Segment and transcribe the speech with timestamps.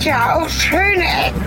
[0.00, 1.44] gibt ja auch schöne Ecken.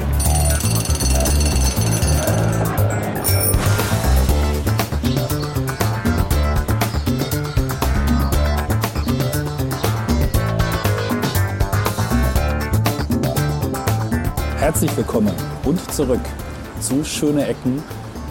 [14.59, 15.31] Herzlich willkommen
[15.63, 16.19] und zurück
[16.79, 17.81] zu Schöne Ecken,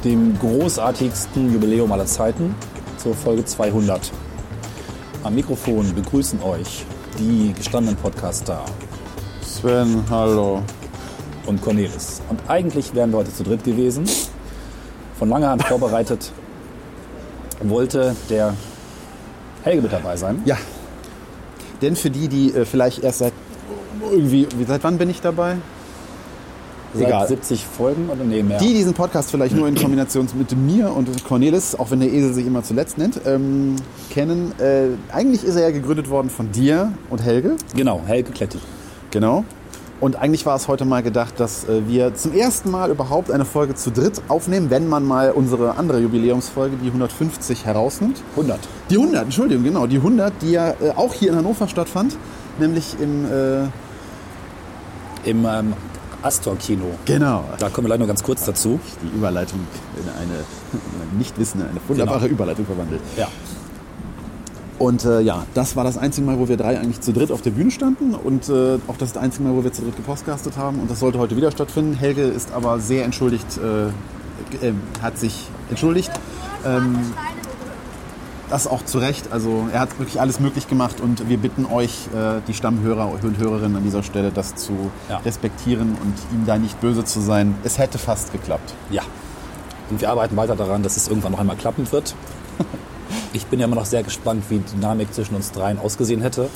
[0.05, 2.55] dem großartigsten Jubiläum aller Zeiten,
[2.97, 4.13] zur Folge 200.
[5.25, 6.85] Am Mikrofon begrüßen euch
[7.19, 8.65] die gestandenen Podcaster
[9.63, 10.61] Sven, hallo.
[11.47, 12.21] und Cornelis.
[12.29, 14.05] Und eigentlich wären wir heute zu dritt gewesen.
[15.19, 16.33] Von langer Hand vorbereitet
[17.63, 18.55] wollte der
[19.63, 20.43] Helge mit dabei sein.
[20.45, 20.57] Ja.
[21.81, 23.33] Denn für die, die äh, vielleicht erst seit
[24.11, 25.57] irgendwie, wie- seit wann bin ich dabei?
[26.95, 27.29] Seit Egal.
[27.29, 28.59] 70 Folgen oder nee, mehr.
[28.59, 32.35] Die diesen Podcast vielleicht nur in Kombination mit mir und Cornelis, auch wenn der Esel
[32.35, 33.77] sich immer zuletzt nennt, ähm,
[34.11, 34.53] kennen.
[34.61, 37.57] Äh, eigentlich ist er ja gegründet worden von dir und Helge.
[37.77, 38.59] Genau, Helge Kletti.
[39.13, 39.45] Genau.
[40.01, 43.45] Und eigentlich war es heute mal gedacht, dass äh, wir zum ersten Mal überhaupt eine
[43.45, 48.21] Folge zu dritt aufnehmen, wenn man mal unsere andere Jubiläumsfolge, die 150, herausnimmt.
[48.33, 48.59] 100.
[48.91, 52.17] Die 100, Entschuldigung, genau, die 100, die ja äh, auch hier in Hannover stattfand,
[52.59, 53.63] nämlich im, äh,
[55.31, 55.73] Im ähm,
[56.23, 56.85] Astor-Kino.
[57.05, 58.81] genau, Da kommen wir gleich noch ganz kurz dazu.
[59.03, 59.61] die Überleitung
[59.97, 60.43] in eine,
[61.19, 62.33] nicht wissen, eine wunderbare Genau.
[62.33, 63.01] Überleitung verwandelt.
[63.17, 63.29] Ja.
[64.79, 67.43] Und äh, ja, das war das einzige Mal, wo wir drei eigentlich zu dritt auf
[67.43, 70.81] der Bühne standen und äh, auch das einzige Mal, wo wir zu dritt gepostcastet haben.
[70.81, 71.95] Und das sollte heute wieder stattfinden.
[71.95, 76.11] Helge ist aber sehr entschuldigt, äh, äh, hat sich entschuldigt.
[76.67, 76.99] Ähm,
[78.51, 79.33] das auch zu Recht.
[79.33, 83.39] Also er hat wirklich alles möglich gemacht und wir bitten euch, äh, die Stammhörer und
[83.39, 85.19] Hörerinnen an dieser Stelle, das zu Ja.
[85.19, 87.55] respektieren und ihm da nicht böse zu sein.
[87.65, 88.75] Es hätte fast geklappt.
[88.91, 89.03] Ja.
[89.91, 92.15] Und wir arbeiten weiter daran, dass es irgendwann noch einmal klappen wird.
[93.33, 96.49] Ich bin ja immer noch sehr gespannt, wie die Dynamik zwischen uns dreien ausgesehen hätte.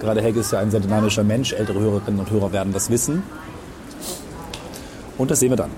[0.00, 1.52] Gerade Helge ist ja ein sehr dynamischer Mensch.
[1.52, 3.22] Ältere Hörerinnen und Hörer werden das wissen.
[5.18, 5.70] Und das sehen wir dann.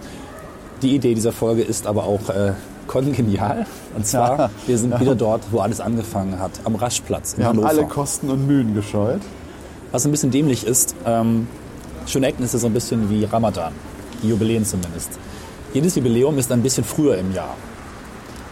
[0.82, 2.52] Die Idee dieser Folge ist aber auch äh,
[2.86, 3.66] kongenial.
[3.96, 4.50] Und zwar, Ja.
[4.66, 5.00] wir sind Ja.
[5.00, 7.68] wieder dort, wo alles angefangen hat, am Raschplatz in Wir haben Hannover.
[7.68, 9.20] alle Kosten und Mühen gescheut.
[9.92, 11.46] Was ein bisschen dämlich ist, ähm,
[12.04, 13.72] Schöne Ecken ist ja so ein bisschen wie Ramadan,
[14.24, 15.10] die Jubiläen zumindest.
[15.72, 17.54] Jedes Jubiläum ist ein bisschen früher im Jahr.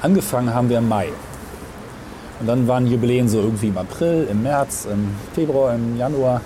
[0.02, 1.08] Angefangen haben wir im Mai.
[2.40, 6.40] Und dann waren Jubiläen so irgendwie im April, im März, im Februar, im Januar.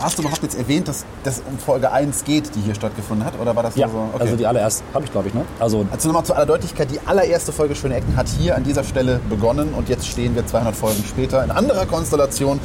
[0.00, 3.32] Hast du überhaupt jetzt erwähnt, dass das um Folge 1 geht, die hier stattgefunden hat?
[3.40, 3.96] Oder war das Ja, so?
[4.14, 4.22] Okay.
[4.22, 5.44] also die allererste, habe ich glaube ich, ne?
[5.58, 8.84] Also Also nochmal zu aller Deutlichkeit, die allererste Folge Schöne Ecken hat hier an dieser
[8.84, 12.60] Stelle begonnen und jetzt stehen wir 200 Folgen später in anderer Konstellation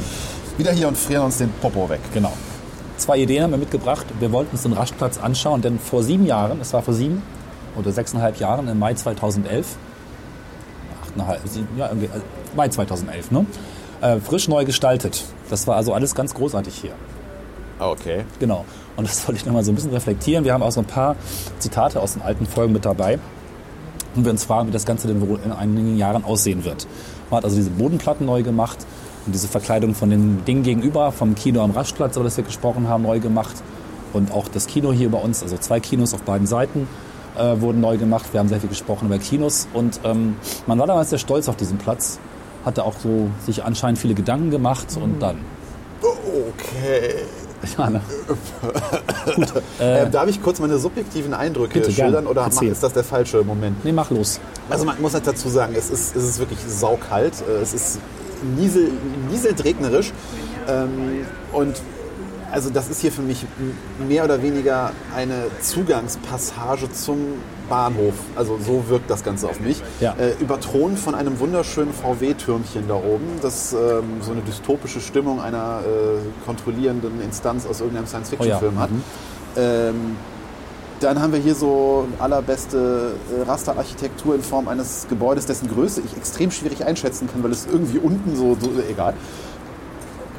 [0.56, 2.00] wieder hier und frieren uns den Popo weg.
[2.12, 2.32] Genau.
[2.98, 4.06] Zwei Ideen haben wir mitgebracht.
[4.20, 7.20] Wir wollten uns den Raschplatz anschauen, denn vor sieben Jahren, es war vor sieben
[7.76, 9.66] oder sechseinhalb Jahren, im Mai 2011,
[11.02, 12.20] achteinhalb, sieben, ja, irgendwie, äh,
[12.56, 13.46] Mai 2011, ne?
[14.00, 15.24] Äh, frisch neu gestaltet.
[15.50, 16.92] Das war also alles ganz großartig hier.
[17.78, 18.24] Okay.
[18.38, 18.64] Genau.
[18.96, 20.44] Und das wollte ich nochmal so ein bisschen reflektieren.
[20.44, 21.16] Wir haben auch so ein paar
[21.58, 23.18] Zitate aus den alten Folgen mit dabei.
[24.14, 26.86] Und wir uns fragen, wie das Ganze denn wohl in einigen Jahren aussehen wird.
[27.30, 28.78] Man hat also diese Bodenplatten neu gemacht
[29.26, 32.88] und diese Verkleidung von den Dingen gegenüber, vom Kino am Raschplatz, über das wir gesprochen
[32.88, 33.56] haben, neu gemacht.
[34.12, 36.86] Und auch das Kino hier bei uns, also zwei Kinos auf beiden Seiten,
[37.36, 38.26] äh, wurden neu gemacht.
[38.32, 39.66] Wir haben sehr viel gesprochen über Kinos.
[39.72, 42.20] Und ähm, man war damals sehr stolz auf diesen Platz.
[42.64, 44.86] Hatte auch so sich anscheinend viele Gedanken gemacht.
[45.00, 45.38] Und dann,
[46.02, 47.14] Okay.
[47.78, 48.00] ja, ne?
[49.78, 52.28] Äh, darf ich kurz meine subjektiven Eindrücke Bitte, schildern gerne.
[52.28, 52.70] oder Erzähl.
[52.70, 53.84] ist das der falsche Moment?
[53.84, 54.38] nee, mach los.
[54.68, 57.98] Also man muss halt dazu sagen, es ist, es ist wirklich saukalt, äh, es ist
[58.56, 58.90] niesel,
[59.30, 60.12] nieseldregnerisch
[60.68, 61.80] ähm, und
[62.52, 63.46] also das ist hier für mich
[64.06, 67.18] mehr oder weniger eine Zugangspassage zum
[67.68, 68.14] Bahnhof.
[68.36, 69.82] Also so wirkt das Ganze auf mich.
[70.00, 70.14] Ja.
[70.18, 75.80] Äh, überthront von einem wunderschönen VW-Türmchen da oben, das ähm, so eine dystopische Stimmung einer
[75.80, 78.90] äh, kontrollierenden Instanz aus irgendeinem Science-Fiction-Film Oh ja, hat.
[78.90, 79.02] mhm.
[79.56, 80.16] Ähm,
[81.00, 86.16] dann haben wir hier so allerbeste äh, Rasterarchitektur in Form eines Gebäudes, dessen Größe ich
[86.16, 89.14] extrem schwierig einschätzen kann, weil es irgendwie unten so, so egal.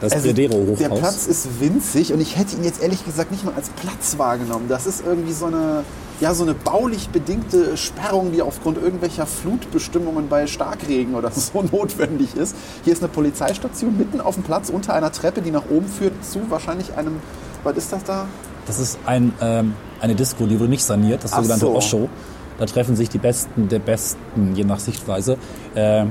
[0.06, 0.78] Das Also, Predero-Hochhaus.
[0.78, 4.18] der Platz ist winzig und ich hätte ihn jetzt ehrlich gesagt nicht mal als Platz
[4.18, 4.66] wahrgenommen.
[4.70, 5.84] Das ist irgendwie so eine,
[6.22, 12.36] ja, so eine baulich bedingte Sperrung, die aufgrund irgendwelcher Flutbestimmungen bei Starkregen oder so notwendig
[12.36, 12.56] ist.
[12.84, 16.14] Hier ist eine Polizeistation mitten auf dem Platz unter einer Treppe, die nach oben führt
[16.24, 17.18] zu wahrscheinlich einem,
[17.64, 18.28] was ist das da?
[18.68, 21.76] Das ist ein, ähm, eine Disco, die wurde nicht saniert, das Ach sogenannte so.
[21.76, 22.10] Osho.
[22.58, 25.38] Da treffen sich die Besten der Besten, je nach Sichtweise,
[25.76, 26.06] äh,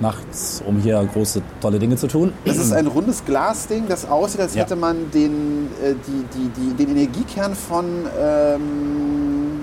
[0.00, 2.32] nachts, um hier große, tolle Dinge zu tun.
[2.44, 4.62] Das ist ein rundes Glasding, das aussieht, als Ja.
[4.62, 7.84] hätte man den, äh, die, die, die, den Energiekern von
[8.20, 9.60] ähm,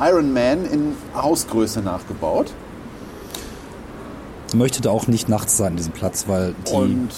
[0.00, 2.52] Iron Man in Hausgröße nachgebaut.
[4.54, 7.08] möchte da auch nicht nachts sein, diesen Platz, weil die, Und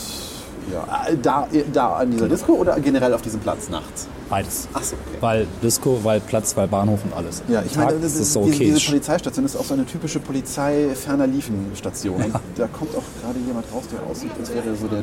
[0.73, 4.07] Ja, äh, da, da an dieser Disco oder generell auf diesem Platz nachts?
[4.31, 4.69] Beides.
[4.73, 5.17] Ach so, okay.
[5.21, 7.43] Weil Disco, weil Platz, weil Bahnhof und alles.
[7.49, 8.65] Ja, ich Tag meine, das ist ist, so diese, okay.
[8.73, 12.23] diese Polizeistation ist auch so eine typische Polizei-ferner Liefen-Station.
[12.23, 15.03] Und Da kommt auch gerade jemand raus, der aussieht, als wäre so der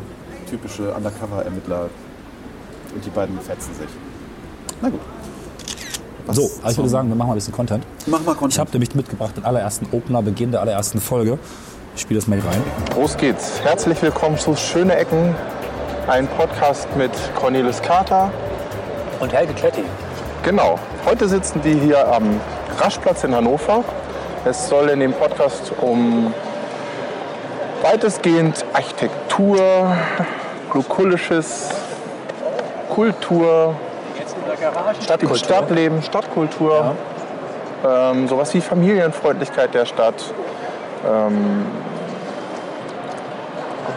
[0.49, 1.89] typische Undercover-Ermittler.
[2.95, 3.89] Und die beiden fetzen sich.
[4.81, 5.01] Na gut.
[6.25, 7.85] Was so, aber ich würde sagen, wir machen mal ein bisschen Content.
[8.05, 8.53] Mach mal Content.
[8.53, 11.37] Ich habe nämlich mitgebracht den allerersten Opener, Beginn der allerersten Folge.
[11.95, 12.61] Ich spiele das mal hier rein.
[12.95, 13.59] Los geht's.
[13.61, 15.35] Herzlich willkommen zu Schöne Ecken,
[16.07, 18.31] ein Podcast mit Cornelis Kater.
[19.19, 19.83] Und Helge Kletti.
[20.43, 20.77] Genau.
[21.05, 22.39] Heute sitzen die hier am
[22.79, 23.83] Raschplatz in Hannover.
[24.45, 26.33] Es soll in dem Podcast um
[27.81, 29.91] weitestgehend Architektur,
[30.73, 31.69] lukullisches,
[32.89, 33.75] Kultur,
[35.01, 35.37] Stadtkultur.
[35.37, 36.95] Stadtleben, Stadtkultur,
[37.87, 40.23] ähm, sowas wie Familienfreundlichkeit der Stadt.
[41.05, 41.65] Ähm,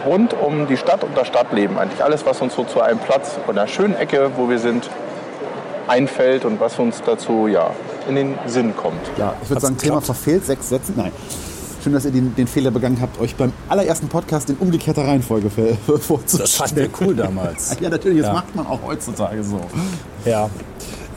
[0.05, 2.03] rund um die Stadt und das Stadtleben eigentlich.
[2.03, 4.89] Alles, was uns so zu einem Platz oder einer schönen Ecke, wo wir sind,
[5.91, 7.71] einfällt und was uns dazu ja,
[8.07, 9.01] in den Sinn kommt.
[9.17, 10.93] Ja, ich würde sagen, Thema verfehlt, sechs Sätze.
[10.95, 11.11] Nein.
[11.83, 15.49] Schön, dass ihr den, den Fehler begangen habt, euch beim allerersten Podcast in umgekehrter Reihenfolge
[15.85, 16.43] vorzustellen.
[16.43, 17.75] Das fanden wir cool damals.
[17.81, 18.33] Ja, natürlich, das Ja.
[18.33, 19.59] macht man auch heutzutage so.
[20.23, 20.49] Ja.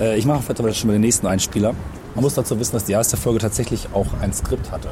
[0.00, 1.74] Äh, ich mache vielleicht aber schon mal den nächsten Einspieler.
[2.14, 4.88] Man muss dazu wissen, dass die erste Folge tatsächlich auch ein Skript hatte.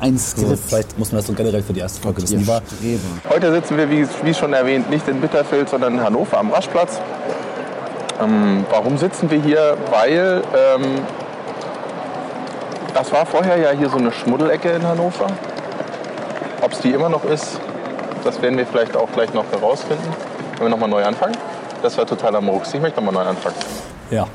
[0.00, 0.58] Ein Skript.
[0.66, 2.46] vielleicht muss man das so generell für die erste Folge wissen.
[3.30, 7.00] Heute sitzen wir, wie, wie schon erwähnt, nicht in Bitterfeld, sondern in Hannover am Raschplatz.
[8.22, 9.76] Ähm, warum sitzen wir hier?
[9.90, 11.00] Weil ähm,
[12.94, 15.26] das war vorher ja hier so eine Schmuddelecke in Hannover.
[16.62, 17.58] Ob es die immer noch ist,
[18.22, 20.08] das werden wir vielleicht auch gleich noch herausfinden,
[20.54, 21.36] wenn wir nochmal neu anfangen.
[21.82, 22.72] Das war totaler Murks.
[22.72, 23.56] Ich möchte nochmal neu anfangen.
[24.10, 24.26] ja.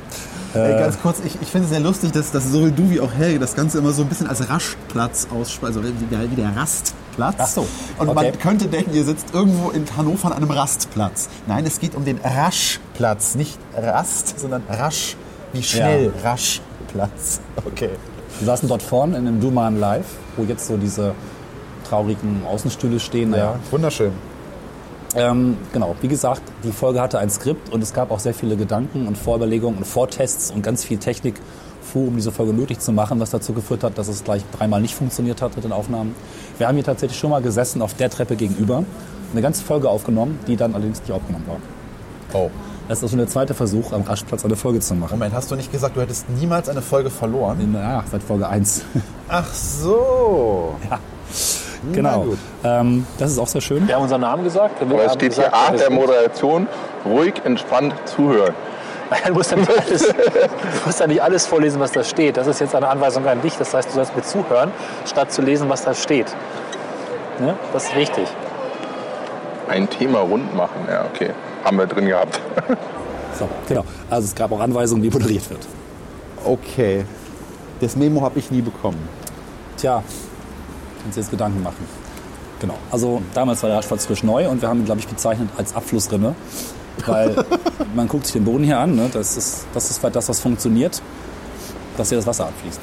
[0.54, 3.14] Ey, ganz kurz, ich, ich finde es sehr lustig, dass, dass sowohl du wie auch
[3.14, 6.56] Helge das Ganze immer so ein bisschen als Raschplatz aussprechen, also wie der, wie der
[7.18, 7.36] Rastplatz.
[7.38, 7.68] Ach so,
[7.98, 8.32] Und okay.
[8.32, 11.30] man könnte denken, ihr sitzt irgendwo in Hannover an einem Rastplatz.
[11.48, 15.16] Nein, es geht um den Raschplatz, nicht Rast, sondern Rasch,
[15.54, 17.42] wie schnell Raschplatz.
[17.66, 17.90] Okay.
[18.40, 20.06] Wir saßen dort vorne in einem Duman Live,
[20.38, 21.14] wo jetzt so diese
[21.90, 23.32] traurigen Außenstühle stehen.
[23.32, 24.12] Naja, wunderschön.
[25.16, 28.56] Ähm, genau, wie gesagt, die Folge hatte ein Skript und es gab auch sehr viele
[28.56, 31.36] Gedanken und Vorüberlegungen und Vortests und ganz viel Technik
[31.82, 34.82] vor, um diese Folge möglich zu machen, was dazu geführt hat, dass es gleich dreimal
[34.82, 36.16] nicht funktioniert hat mit den Aufnahmen.
[36.60, 38.84] Wir haben hier tatsächlich schon mal gesessen auf der Treppe gegenüber,
[39.32, 41.58] eine ganze Folge aufgenommen, die dann allerdings nicht aufgenommen war.
[42.34, 42.52] Oh.
[42.90, 45.18] Das ist also der zweite Versuch, am Raschplatz eine Folge zu machen.
[45.18, 47.74] Moment, hast du nicht gesagt, du hättest niemals eine Folge verloren?
[47.74, 48.82] Ja, seit Folge 1.
[49.30, 50.76] Ach so.
[51.94, 52.24] genau.
[52.24, 52.40] gut.
[52.66, 53.88] Ähm, das ist auch sehr schön.
[53.88, 54.82] Wir haben unseren Namen gesagt.
[54.82, 55.90] Aber es steht hier Art der.
[55.90, 56.68] Moderation,
[57.06, 58.54] ruhig, entspannt zuhören.
[59.26, 62.38] Du musst, ja nicht alles, du musst ja nicht alles vorlesen, was da steht.
[62.38, 63.56] Das ist jetzt eine Anweisung an dich.
[63.58, 64.72] Das heißt, du sollst mir zuhören,
[65.06, 66.28] statt zu lesen, was da steht.
[67.40, 67.56] Ne?
[67.74, 68.28] Das ist wichtig.
[69.68, 71.32] Ein Thema rund machen, ja, okay.
[71.64, 72.40] Haben wir drin gehabt.
[73.38, 73.86] So, genau.
[74.10, 75.66] Also es gab auch Anweisungen, wie moderiert wird.
[76.44, 77.06] Okay.
[77.80, 79.08] Das Memo habe ich nie bekommen.
[79.78, 80.04] Tja,
[81.02, 81.88] kannst dir jetzt Gedanken machen.
[82.60, 82.74] Genau.
[82.92, 85.74] Also damals war der Raschplatz frisch neu und wir haben ihn, glaube ich, bezeichnet als
[85.74, 86.36] Abflussrinne.
[87.08, 87.46] Weil
[87.96, 89.10] man guckt sich den Boden hier an, ne?
[89.12, 91.02] das, ist, das ist das, was funktioniert,
[91.98, 92.80] dass hier das Wasser abfließt.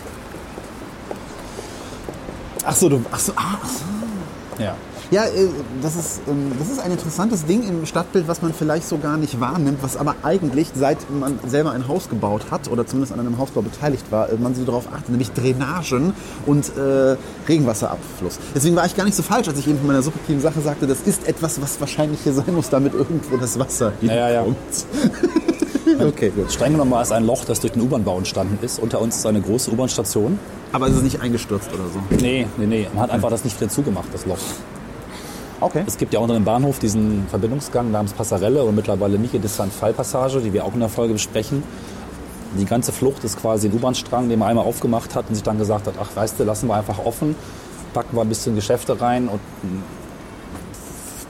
[2.65, 3.05] Ach so, du.
[3.11, 4.63] Ach so, ah, ach so.
[4.63, 4.75] Ja.
[5.11, 5.49] Ja, äh,
[5.83, 9.17] das ist, ähm, das ist ein interessantes Ding im Stadtbild, was man vielleicht so gar
[9.17, 13.21] nicht wahrnimmt, was aber eigentlich, seit man selber ein Haus gebaut hat oder zumindest an
[13.21, 16.13] einem Hausbau beteiligt war, äh, man so darauf achtet, nämlich Drainagen
[16.45, 17.17] und äh,
[17.49, 18.39] Regenwasserabfluss.
[18.55, 20.87] Deswegen war ich gar nicht so falsch, als ich eben von meiner subjektiven Sache sagte,
[20.87, 24.43] das ist etwas, was wahrscheinlich hier sein muss, damit irgendwo das Wasser Ja, ja, ja.
[24.43, 24.87] hinkommt.
[26.15, 26.51] okay, gut.
[26.53, 28.81] Streng genommen war es ein Loch, das durch den U-Bahn-Bau entstanden ist.
[28.81, 30.39] Unter uns ist eine große U-Bahn-Station.
[30.73, 32.01] Aber es ist nicht eingestürzt oder so.
[32.23, 32.89] Nee, nee, nee.
[32.93, 34.39] Man hat einfach das nicht wieder zugemacht, das Loch.
[35.61, 35.85] Okay.
[35.87, 40.41] Es gibt ja unter dem Bahnhof diesen Verbindungsgang namens Passarelle und mittlerweile Nike Descent Fallpassage,
[40.41, 41.63] die wir auch in der Folge besprechen.
[42.59, 45.59] Die ganze Flucht ist quasi ein U-Bahn-Strang, den man einmal aufgemacht hat und sich dann
[45.59, 47.35] gesagt hat, ach weißt du, lassen wir einfach offen,
[47.95, 49.83] packen wir ein bisschen Geschäfte rein und mm,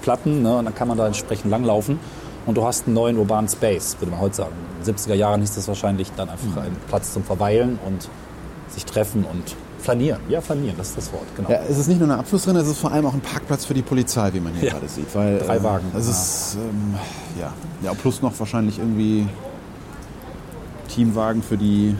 [0.02, 1.99] Platten ne, und dann kann man da entsprechend langlaufen
[2.47, 4.54] und du hast einen neuen urbanen Space, würde man heute sagen.
[4.80, 8.09] In den 70er Jahren hieß das wahrscheinlich dann einfach ein Platz zum Verweilen und
[8.68, 10.20] sich treffen und flanieren.
[10.28, 11.48] Ja, flanieren, das ist das Wort, genau.
[11.50, 13.74] Ja, es ist nicht nur eine Abflussrinne, es ist vor allem auch ein Parkplatz für
[13.74, 14.72] die Polizei, wie man hier Ja.
[14.74, 15.14] gerade sieht.
[15.14, 15.86] Weil, Drei äh, Wagen.
[15.96, 16.94] Es ist, ähm,
[17.40, 17.52] ja.
[17.82, 19.26] ja, plus noch wahrscheinlich irgendwie
[20.88, 21.94] Teamwagen für die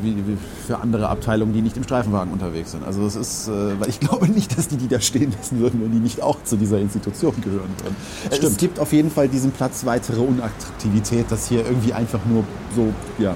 [0.00, 0.36] wie, wie
[0.66, 2.84] für andere Abteilungen, die nicht im Streifenwagen unterwegs sind.
[2.84, 5.80] Also es ist, äh, weil ich glaube nicht, dass die die da stehen lassen würden,
[5.82, 7.96] wenn die nicht auch zu dieser Institution gehören würden.
[8.30, 12.44] Äh, Es gibt auf jeden Fall diesem Platz weitere Unattraktivität, dass hier irgendwie einfach nur
[12.76, 13.34] so, ja,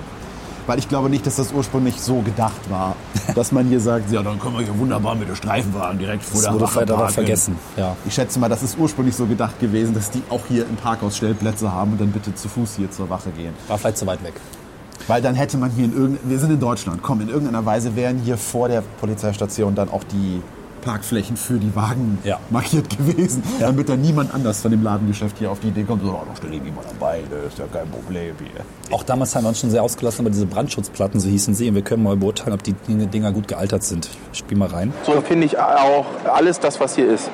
[0.66, 2.96] Weil ich glaube nicht, dass das ursprünglich so gedacht war,
[3.34, 6.34] dass man hier sagt, ja, dann können wir hier wunderbar mit der Streifenwagen direkt vor
[6.34, 7.14] Das der wurde vielleicht aber parken.
[7.14, 7.56] vergessen.
[7.76, 7.96] Ja.
[8.06, 11.16] Ich schätze mal, das ist ursprünglich so gedacht gewesen, dass die auch hier im Parkhaus
[11.16, 13.54] Stellplätze haben und dann bitte zu Fuß hier zur Wache gehen.
[13.68, 14.34] War vielleicht zu weit weg.
[15.08, 17.96] Weil dann hätte man hier in irgendeiner, wir sind in Deutschland, komm, in irgendeiner Weise
[17.96, 20.40] wären hier vor der Polizeistation dann auch die
[20.82, 22.38] Parkflächen für die Wagen Ja.
[22.50, 26.10] markiert gewesen, damit dann niemand anders von dem Ladengeschäft hier auf die Idee kommt, so,
[26.10, 28.94] oh, da stelle ich mal dabei, das ist ja kein Problem hier.
[28.94, 31.68] Auch damals haben wir uns schon sehr ausgelassen über diese Brandschutzplatten, so hießen sie.
[31.68, 34.10] Und wir können mal beurteilen, ob die Dinge- Dinger gut gealtert sind.
[34.32, 34.92] Ich spiel mal rein.
[35.06, 37.30] So finde ich auch alles das, was hier ist.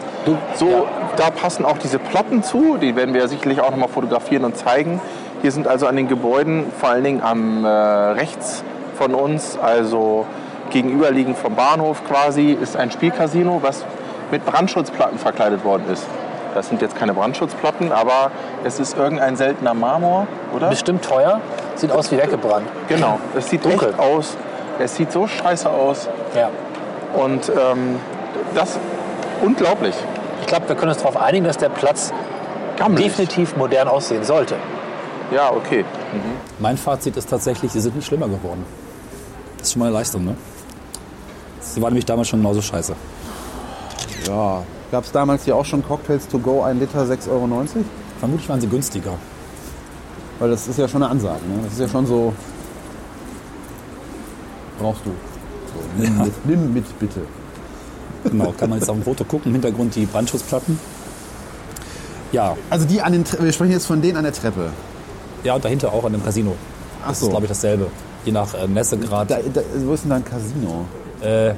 [0.56, 0.86] So,
[1.16, 2.76] da passen auch diese Platten zu.
[2.76, 5.00] Die werden wir sicherlich auch nochmal fotografieren und zeigen.
[5.42, 8.62] Hier sind also an den Gebäuden, vor allen Dingen am äh, rechts
[8.96, 10.26] von uns, also
[10.70, 13.84] gegenüberliegend vom Bahnhof quasi, ist ein Spielcasino, was
[14.30, 16.04] mit Brandschutzplatten verkleidet worden ist.
[16.54, 18.30] Das sind jetzt keine Brandschutzplatten, aber
[18.64, 20.68] es ist irgendein seltener Marmor, oder?
[20.68, 21.40] Bestimmt teuer,
[21.76, 22.66] sieht aus wie weggebrannt.
[22.88, 23.90] Genau, es sieht Dunkel.
[23.90, 24.36] echt aus.
[24.78, 26.08] Es sieht so scheiße aus.
[26.34, 26.50] Ja.
[27.14, 27.98] Und ähm,
[28.54, 28.78] das
[29.42, 29.94] unglaublich.
[30.40, 32.12] Ich glaube, wir können uns darauf einigen, dass der Platz
[32.76, 33.06] Gammelig.
[33.06, 34.56] definitiv modern aussehen sollte.
[35.30, 35.84] Ja, okay.
[36.58, 38.64] Mein Fazit ist tatsächlich, sie sind nicht schlimmer geworden.
[39.58, 40.36] Das ist schon mal eine Leistung, ne?
[41.78, 42.92] Sie waren nämlich damals schon genauso scheiße.
[44.26, 47.48] Ja, gab es damals hier auch schon Cocktails to go, ein Liter 6,90 Euro?
[48.18, 49.12] Vermutlich waren sie günstiger.
[50.40, 51.60] Weil das ist ja schon eine Ansage, ne?
[51.62, 52.32] Das ist ja schon so,
[54.80, 55.10] brauchst du.
[55.10, 56.24] So, nimm, Ja.
[56.24, 57.20] mit, nimm mit, bitte.
[58.24, 59.46] Genau, kann man jetzt auf dem Foto gucken.
[59.46, 60.80] Im Hintergrund die Brandschutzplatten.
[62.32, 64.70] Ja, Also die an den, wir sprechen jetzt von denen an der Treppe.
[65.44, 66.56] ja, und dahinter auch an dem Casino.
[67.04, 67.26] Ach Das so.
[67.26, 67.86] ist, glaube ich, dasselbe.
[68.24, 69.30] Je nach äh, Messegrad.
[69.30, 70.84] Da, da, wo ist denn da ein Casino?
[71.20, 71.54] Äh,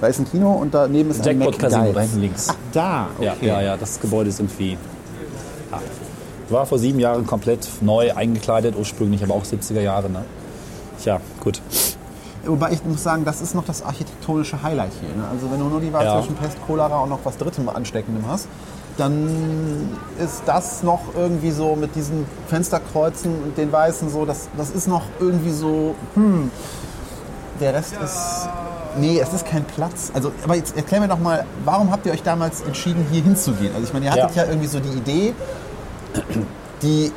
[0.00, 2.46] Da ist ein Kino und daneben ist ein Jackpot Casino, da hinten links.
[2.50, 3.26] Ach, da, okay.
[3.46, 4.78] Ja, ja, ja, das Gebäude ist irgendwie.
[5.70, 5.80] Ja.
[6.50, 10.08] War vor sieben Jahren komplett neu eingekleidet, ursprünglich, aber auch 70er Jahre.
[10.08, 10.24] Ne?
[11.02, 11.60] Tja, gut.
[12.46, 15.10] Wobei ich muss sagen, das ist noch das architektonische Highlight hier.
[15.10, 15.28] Ne?
[15.30, 16.20] Also wenn du nur die Wahl Ja.
[16.20, 18.48] zwischen Pest, Cholera und noch was Drittem Ansteckendem hast,
[18.96, 24.70] dann ist das noch irgendwie so mit diesen Fensterkreuzen und den Weißen so, das, das
[24.70, 26.50] ist noch irgendwie so, hm,
[27.60, 28.48] der Rest ist,
[28.98, 30.10] nee, es ist kein Platz.
[30.14, 33.72] Also, aber jetzt erklär mir doch mal, warum habt ihr euch damals entschieden, hier hinzugehen?
[33.74, 34.48] Also ich meine, ihr hattet ja, Ja.
[34.50, 35.34] irgendwie so die Idee,
[36.82, 37.12] die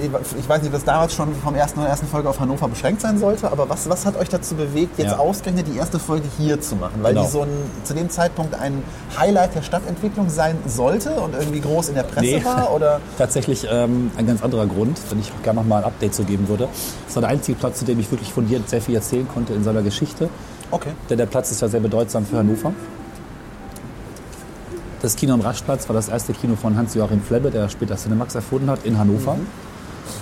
[0.00, 3.00] ich weiß nicht, ob das damals schon vom ersten oder ersten Folge auf Hannover beschränkt
[3.00, 5.18] sein sollte, aber was, was hat euch dazu bewegt, jetzt Ja.
[5.18, 7.02] ausgerechnet die erste Folge hier zu machen?
[7.02, 7.24] Weil Genau.
[7.26, 7.48] die so ein,
[7.84, 8.82] zu dem Zeitpunkt ein
[9.18, 12.44] Highlight der Stadtentwicklung sein sollte und irgendwie groß in der Presse Nee.
[12.44, 12.72] war?
[12.74, 13.00] Oder?
[13.18, 16.48] Tatsächlich ähm, ein ganz anderer Grund, wenn ich gerne noch mal ein Update zu geben
[16.48, 16.68] würde.
[17.08, 19.64] Es war der einzige Platz, zu dem ich wirklich fundiert sehr viel erzählen konnte in
[19.64, 20.28] seiner Geschichte.
[20.70, 20.90] Okay.
[21.08, 22.72] Denn der Platz ist ja sehr bedeutsam für Hannover.
[25.02, 28.68] Das Kino am Raschplatz war das erste Kino von Hans-Joachim Flebbe, der später Cinemax erfunden
[28.70, 29.36] hat, in Hannover.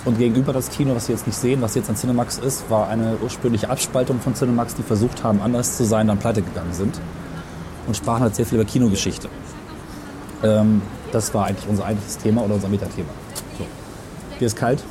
[0.05, 2.87] Und gegenüber das Kino, was wir jetzt nicht sehen, was jetzt an Cinemax ist, war
[2.87, 6.99] eine ursprüngliche Abspaltung von Cinemax, die versucht haben, anders zu sein, dann pleite gegangen sind.
[7.87, 9.29] Und sprachen halt sehr viel über Kinogeschichte.
[10.43, 10.81] Ähm,
[11.11, 13.09] das war eigentlich unser eigentliches Thema oder unser Metathema.
[13.57, 13.65] So.
[14.39, 14.83] Dir ist kalt?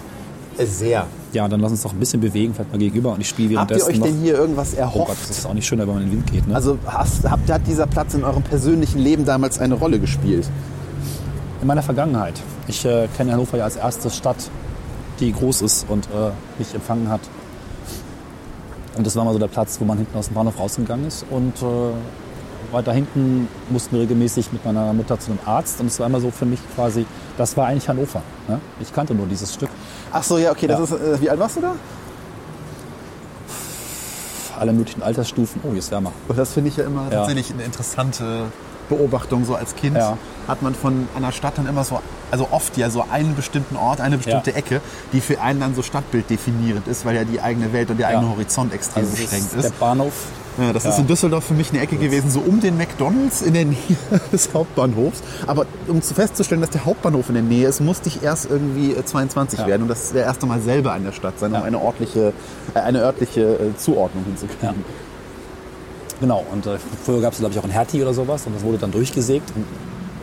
[0.58, 1.06] Sehr.
[1.32, 3.12] Ja, dann lass uns doch ein bisschen bewegen, vielleicht mal gegenüber.
[3.12, 5.30] Und ich spiele Habt ihr währenddessen euch denn hier irgendwas Oh Gott, erhofft?
[5.30, 6.48] das ist auch nicht schön, wenn man in den Wind geht.
[6.48, 6.54] Ne?
[6.54, 10.48] also hast, habt, hat dieser Platz in eurem persönlichen Leben damals eine Rolle gespielt?
[11.60, 12.40] In meiner Vergangenheit.
[12.66, 14.50] Ich äh, kenne Hannover ja als erste Stadt,
[15.20, 17.20] die groß ist und äh, mich empfangen hat.
[18.96, 21.24] Und das war mal so der Platz, wo man hinten aus dem Bahnhof rausgegangen ist.
[21.30, 25.80] Und äh, weiter hinten mussten wir regelmäßig mit meiner Mutter zu einem Arzt.
[25.80, 27.06] Und es war immer so für mich quasi,
[27.36, 28.22] das war eigentlich Hannover.
[28.48, 28.60] Ne?
[28.80, 29.68] Ich kannte nur dieses Stück.
[30.12, 30.66] Ach so, ja, okay.
[30.66, 30.96] Das Ja.
[30.96, 31.74] ist, äh, wie alt warst du da?
[34.58, 35.60] Alle möglichen Altersstufen.
[35.64, 36.10] Oh, hier ist wärmer.
[36.26, 37.18] Und das finde ich ja immer Ja.
[37.18, 38.46] tatsächlich eine interessante
[38.88, 39.44] Beobachtung.
[39.44, 40.16] So als Kind Ja.
[40.46, 44.00] hat man von einer Stadt dann immer so, also oft ja so einen bestimmten Ort,
[44.00, 44.56] eine bestimmte Ja.
[44.56, 44.80] Ecke,
[45.12, 48.28] die für einen dann so stadtbilddefinierend ist, weil ja die eigene Welt und der eigene
[48.30, 49.70] Horizont extrem Also beschränkt ist der.
[49.78, 50.12] Bahnhof.
[50.60, 53.54] Ja, das ist in Düsseldorf für mich eine Ecke gewesen, so um den McDonalds in
[53.54, 53.76] der Nähe
[54.32, 55.22] des Hauptbahnhofs.
[55.46, 58.92] Aber um zu festzustellen, dass der Hauptbahnhof in der Nähe ist, musste ich erst irgendwie
[58.92, 59.66] äh, 22 Ja.
[59.68, 62.32] werden und das der erste Mal selber an der Stadt sein, um eine ordentliche,
[62.74, 64.84] äh, eine örtliche äh, Zuordnung hinzukriegen.
[66.20, 68.62] Genau, und äh, früher gab es, glaube ich, auch ein Hertie oder sowas und das
[68.62, 69.50] wurde dann durchgesägt.
[69.54, 69.64] Und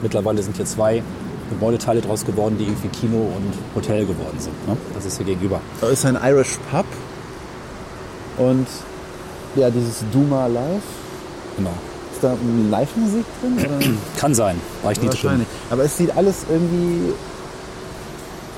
[0.02, 1.02] mittlerweile sind hier zwei
[1.50, 4.68] Gebäudeteile draus geworden, die irgendwie Kino und Hotel geworden sind.
[4.68, 4.76] Ne?
[4.94, 5.62] Das ist hier gegenüber.
[5.80, 6.86] Da ist ein Irish Pub
[8.38, 8.68] und
[9.56, 10.82] ja, dieses Duma Live.
[11.56, 11.72] Genau.
[12.14, 12.36] Ist da
[12.70, 13.58] Live-Musik drin?
[13.60, 13.88] Oder?
[14.18, 15.10] Kann sein, war ich drin.
[15.10, 15.48] Wahrscheinlich.
[15.70, 17.14] Aber es sieht alles irgendwie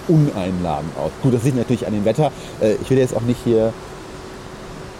[0.08, 1.12] uneinladend aus.
[1.22, 2.32] Gut, das liegt natürlich an dem Wetter.
[2.62, 3.74] Äh, Ich will jetzt auch nicht hier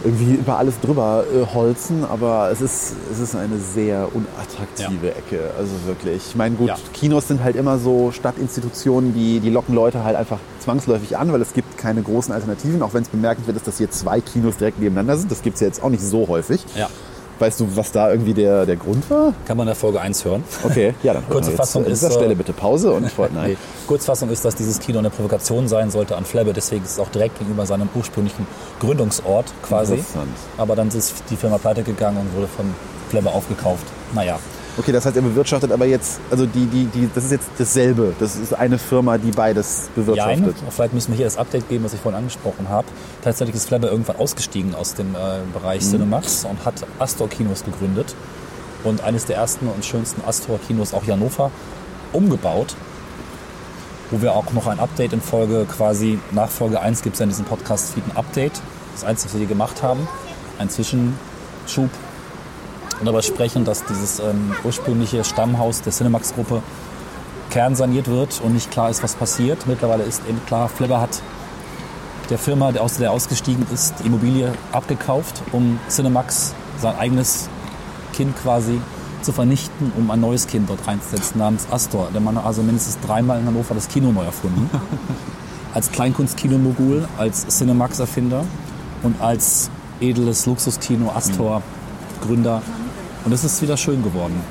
[0.08, 5.52] irgendwie über alles drüber äh, holzen, aber es ist, es ist eine sehr unattraktive Ecke.
[5.58, 6.22] Also wirklich.
[6.30, 6.78] Ich meine, gut, Ja.
[6.94, 11.42] Kinos sind halt immer so Stadtinstitutionen, die, die locken Leute halt einfach zwangsläufig an, weil
[11.42, 14.80] es gibt keine großen Alternativen, auch wenn es bemerkenswert ist, dass hier zwei Kinos direkt
[14.80, 15.32] nebeneinander sind.
[15.32, 16.64] Das gibt es ja jetzt auch nicht so häufig.
[16.76, 16.90] Ja.
[17.40, 19.34] Weißt du, was da irgendwie der, der Grund war?
[19.46, 20.44] Kann man in der Folge 1 hören.
[20.64, 23.04] Okay, ja, dann Kurze Fassung an dieser ist, äh, Stelle bitte Pause und
[23.34, 23.52] nein.
[23.52, 23.58] Nee.
[23.86, 27.10] Kurzfassung ist, dass dieses Kino eine Provokation sein sollte an Flabbe, deswegen ist es auch
[27.10, 28.48] direkt gegenüber seinem ursprünglichen
[28.80, 29.96] Gründungsort quasi.
[29.96, 30.30] Interessant.
[30.58, 32.74] Aber dann ist die Firma pleite gegangen und wurde von
[33.10, 33.86] Flabbe aufgekauft.
[34.14, 34.40] Naja,
[34.80, 38.14] Okay, das heißt, er bewirtschaftet aber jetzt, also die, die, die, das ist jetzt dasselbe.
[38.20, 40.58] Das ist eine Firma, die beides bewirtschaftet.
[40.60, 40.72] Jein.
[40.72, 42.86] Vielleicht müssen wir hier das Update geben, was ich vorhin angesprochen habe.
[43.24, 45.90] Tatsächlich ist Flabbe irgendwann ausgestiegen aus dem äh, Bereich Mhm.
[45.90, 48.14] Cinemax und hat Astor-Kinos gegründet.
[48.84, 51.50] Und eines der ersten und schönsten Astor-Kinos, auch hier in Hannover,
[52.14, 52.76] umgebaut.
[54.12, 57.24] Wo wir auch noch ein Update in Folge quasi, nach Folge 1 gibt es ja
[57.24, 58.62] in diesem Podcast-Feed ein Update.
[58.94, 60.08] Das Einzige, was wir hier gemacht haben.
[60.60, 61.90] Ein Zwischenschub.
[63.00, 66.62] Und darüber sprechen, dass dieses ähm, ursprüngliche Stammhaus der Cinemax-Gruppe
[67.50, 69.68] kernsaniert wird und nicht klar ist, was passiert.
[69.68, 71.22] Mittlerweile ist eben klar, Flipper hat
[72.30, 77.50] der Firma, aus der er ausgestiegen ist, die Immobilie abgekauft, um Cinemax, sein eigenes
[78.14, 78.82] Kind quasi,
[79.22, 82.10] zu vernichten, um ein neues Kind dort reinzusetzen, namens Astor.
[82.14, 84.70] Der Mann hat also mindestens dreimal in Hannover das Kino neu erfunden.
[85.74, 88.46] als Kleinkunstkinomogul, als Cinemax-Erfinder
[89.04, 92.62] und als edles Luxuskino Astor-Gründer.
[93.28, 94.42] Und es ist wieder schön geworden.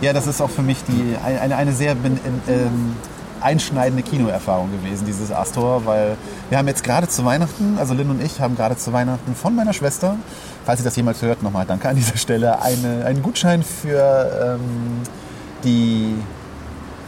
[0.00, 2.96] Ja, das ist auch für mich die, eine, eine sehr ben- ähm,
[3.40, 6.16] einschneidende Kinoerfahrung gewesen, dieses Astor, weil
[6.48, 9.54] wir haben jetzt gerade zu Weihnachten, also Lynn und ich haben gerade zu Weihnachten von
[9.54, 10.16] meiner Schwester,
[10.66, 15.02] falls sie das jemals hört, nochmal danke an dieser Stelle, eine, einen Gutschein für ähm,
[15.62, 16.16] die,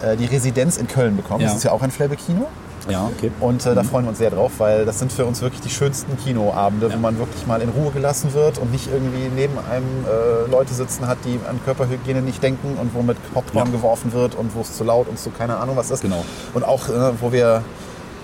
[0.02, 1.40] äh, die Residenz in Köln bekommen.
[1.40, 1.48] Ja.
[1.48, 2.46] Das ist ja auch ein Flabbe-Kino.
[2.88, 3.30] Ja, okay.
[3.40, 5.70] Und äh, da freuen wir uns sehr drauf, weil das sind für uns wirklich die
[5.70, 10.04] schönsten Kinoabende, wo man wirklich mal in Ruhe gelassen wird und nicht irgendwie neben einem
[10.06, 13.72] äh, Leute sitzen hat, die an Körperhygiene nicht denken und wo mit Popcorn Ja.
[13.72, 16.02] geworfen wird und wo es zu laut und so keine Ahnung was ist.
[16.02, 16.24] Genau.
[16.54, 17.62] Und auch, äh, wo wir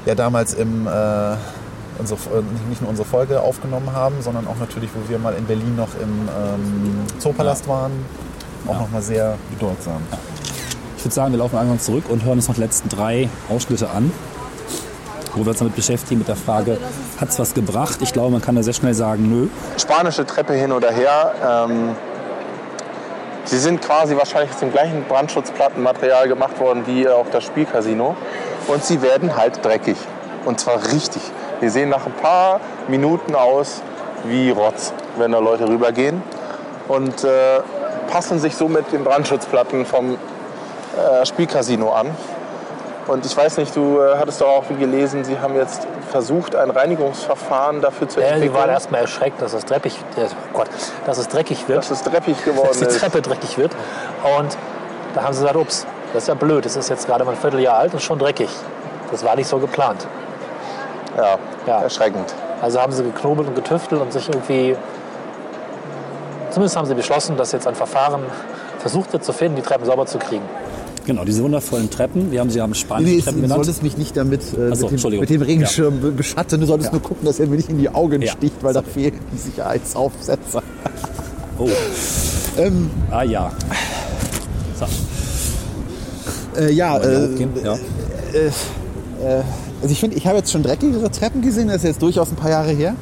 [0.07, 0.91] ja damals im, äh,
[1.99, 5.45] unsere, äh, nicht nur unsere Folge aufgenommen haben, sondern auch natürlich, wo wir mal in
[5.45, 7.93] Berlin noch im ähm, Zoopalast waren,
[8.67, 8.79] auch Ja.
[8.81, 10.01] nochmal sehr bedeutsam.
[10.97, 13.91] Ich würde sagen, wir laufen einfach zurück und hören uns noch die letzten drei Ausschnitte
[13.91, 14.13] an,
[15.35, 16.79] wo wir uns damit beschäftigen mit der Frage,
[17.21, 17.99] hat es was gebracht?
[18.01, 19.49] Ich glaube, man kann da sehr schnell sagen, nö.
[19.79, 21.33] spanische Treppe hin oder her.
[21.69, 21.91] Ähm,
[23.45, 28.17] sie sind quasi wahrscheinlich aus dem gleichen Brandschutzplattenmaterial gemacht worden wie auch das Spielcasino.
[28.69, 29.97] Und sie werden halt dreckig.
[30.45, 31.23] Und zwar richtig.
[31.61, 33.83] Die sehen nach ein paar Minuten aus
[34.25, 36.23] wie Rotz, wenn da Leute rübergehen.
[36.89, 37.61] Und äh,
[38.11, 42.09] passen sich somit den Brandschutzplatten vom äh, Spielcasino an.
[43.09, 46.55] Und ich weiß nicht, du äh, hattest doch auch wie gelesen, sie haben jetzt versucht,
[46.55, 48.53] ein Reinigungsverfahren dafür zu Ja, entwickeln.
[48.53, 50.69] die waren erstmal erschreckt, dass es dreckig, äh, oh Gott,
[51.05, 53.01] dass es dreckig wird, dass es dreckig geworden dass die ist.
[53.01, 53.73] Treppe dreckig wird.
[54.39, 54.57] Und
[55.15, 57.37] da haben sie gesagt, ups, das ist ja blöd, das ist jetzt gerade mal ein
[57.37, 58.49] Vierteljahr alt und schon dreckig.
[59.11, 60.07] Das war nicht so geplant.
[61.17, 61.83] Ja, Ja.
[61.83, 62.33] erschreckend.
[62.63, 64.77] Also haben sie geknobelt und getüftelt und sich irgendwie,
[66.51, 68.23] zumindest haben sie beschlossen, dass jetzt ein Verfahren
[68.79, 70.49] versucht wird zu finden, die Treppen sauber zu kriegen.
[71.05, 73.65] Genau, diese wundervollen Treppen, wir haben sie haben spanische Nee, Treppen du genannt.
[73.65, 76.61] solltest mich nicht damit äh, so, mit, dem, mit dem Regenschirm be- beschatten.
[76.61, 78.31] Du solltest nur gucken, dass er mir nicht in die Augen Ja.
[78.33, 80.63] sticht, weil da fehlen die Sicherheitsaufsätze.
[81.59, 81.69] Oh.
[82.59, 83.51] Ähm, Ah ja.
[84.79, 84.87] So,
[86.61, 89.45] äh, ja, wollen wir äh, ja.
[89.83, 92.37] also ich finde, ich habe jetzt schon dreckigere Treppen gesehen, das ist jetzt durchaus ein
[92.37, 92.95] paar Jahre her.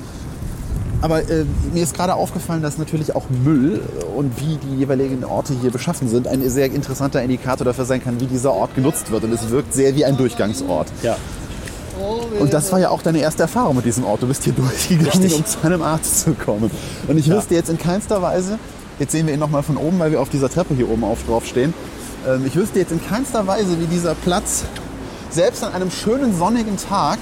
[1.02, 3.80] Aber äh, mir ist gerade aufgefallen, dass natürlich auch Müll
[4.16, 8.20] und wie die jeweiligen Orte hier beschaffen sind, ein sehr interessanter Indikator dafür sein kann,
[8.20, 9.24] wie dieser Ort genutzt wird.
[9.24, 10.88] Und es wirkt sehr wie ein Durchgangsort.
[11.02, 11.16] ja.
[12.38, 14.22] Und das war ja auch deine erste Erfahrung mit diesem Ort.
[14.22, 15.34] Du bist hier durchgegangen, Richtig.
[15.34, 16.70] um zu einem Arzt zu kommen.
[17.06, 18.58] Und ich wüsste jetzt in keinster Weise,
[18.98, 21.18] jetzt sehen wir ihn nochmal von oben, weil wir auf dieser Treppe hier oben auf
[21.26, 21.74] drauf stehen.
[22.26, 24.64] Ähm, ich wüsste jetzt in keinster Weise, wie dieser Platz
[25.30, 27.18] selbst an einem schönen sonnigen Tag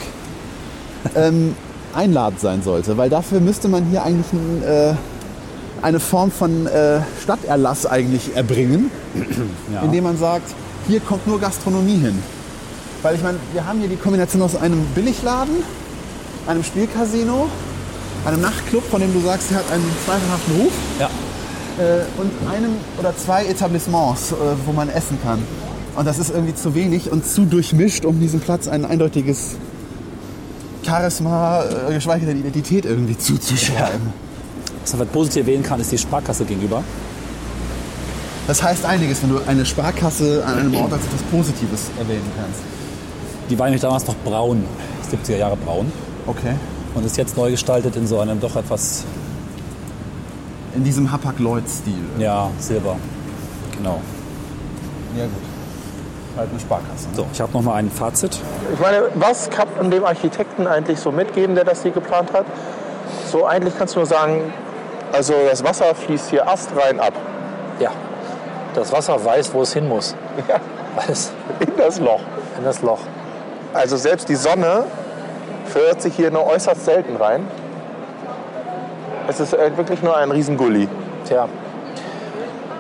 [1.17, 1.55] ähm,
[1.99, 2.97] einladend sein sollte.
[2.97, 4.95] Weil dafür müsste man hier eigentlich ein, äh,
[5.83, 8.91] eine Form von äh, Stadterlass eigentlich erbringen,
[9.75, 9.83] ja.
[9.83, 10.55] indem man sagt,
[10.87, 12.19] hier kommt nur Gastronomie hin.
[13.03, 15.57] Weil ich meine, wir haben hier die Kombination aus einem Billigladen,
[16.47, 17.49] einem Spielcasino,
[18.25, 21.07] einem Nachtclub, von dem du sagst, er hat einen zweifelhaften Ruf, ja.
[21.79, 24.35] äh, und einem oder zwei Etablissements, äh,
[24.67, 25.43] wo man essen kann.
[25.97, 29.57] Und das ist irgendwie zu wenig und zu durchmischt, um diesem Platz ein eindeutiges
[30.85, 34.13] Charisma, äh, geschweige denn Identität irgendwie zuzuschreiben.
[34.83, 36.83] Was man positiv erwähnen kann, ist die Sparkasse gegenüber.
[38.47, 42.61] Das heißt einiges, wenn du eine Sparkasse an einem Ort als etwas Positives erwähnen kannst.
[43.51, 44.65] Die war nämlich damals noch braun,
[45.11, 45.93] 70er Jahre braun.
[46.27, 46.55] Okay.
[46.95, 49.05] Und ist jetzt neu gestaltet in so einem doch etwas,
[50.75, 51.93] In diesem Hapag-Lloyd-Stil.
[52.19, 52.97] ja, Silber.
[53.77, 54.01] Genau.
[55.17, 55.48] Ja, gut.
[56.39, 57.09] Halt eine Sparkasse.
[57.09, 57.15] Ne?
[57.17, 58.39] So, ich habe noch mal ein Fazit.
[58.73, 62.47] Ich meine, was kann man dem Architekten eigentlich so mitgeben, der das hier geplant hat?
[63.27, 64.53] So eigentlich kannst du nur sagen,
[65.13, 67.13] also das Wasser fließt hier astrein ab.
[67.81, 67.91] Ja.
[68.75, 70.15] Das Wasser weiß, wo es hin muss.
[70.49, 70.61] Ja.
[70.95, 72.21] Weiß In das Loch.
[72.57, 73.01] in das Loch.
[73.75, 74.85] Also selbst die Sonne
[75.67, 77.47] verirrt sich hier nur äußerst selten rein.
[79.27, 80.89] Es ist äh, wirklich nur ein Riesengully.
[81.27, 81.49] Tja.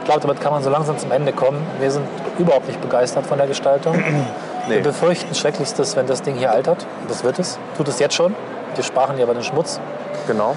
[0.09, 1.61] Ich glaube, damit kann man so langsam zum Ende kommen.
[1.81, 2.07] Wir sind
[2.38, 3.94] überhaupt nicht begeistert von der Gestaltung.
[4.66, 6.87] Wir befürchten Schrecklichstes, wenn das Ding hier altert.
[7.09, 7.59] Das wird es.
[7.77, 8.35] Tut es jetzt schon.
[8.75, 9.79] Wir sparen hier aber den Schmutz.
[10.27, 10.57] Genau.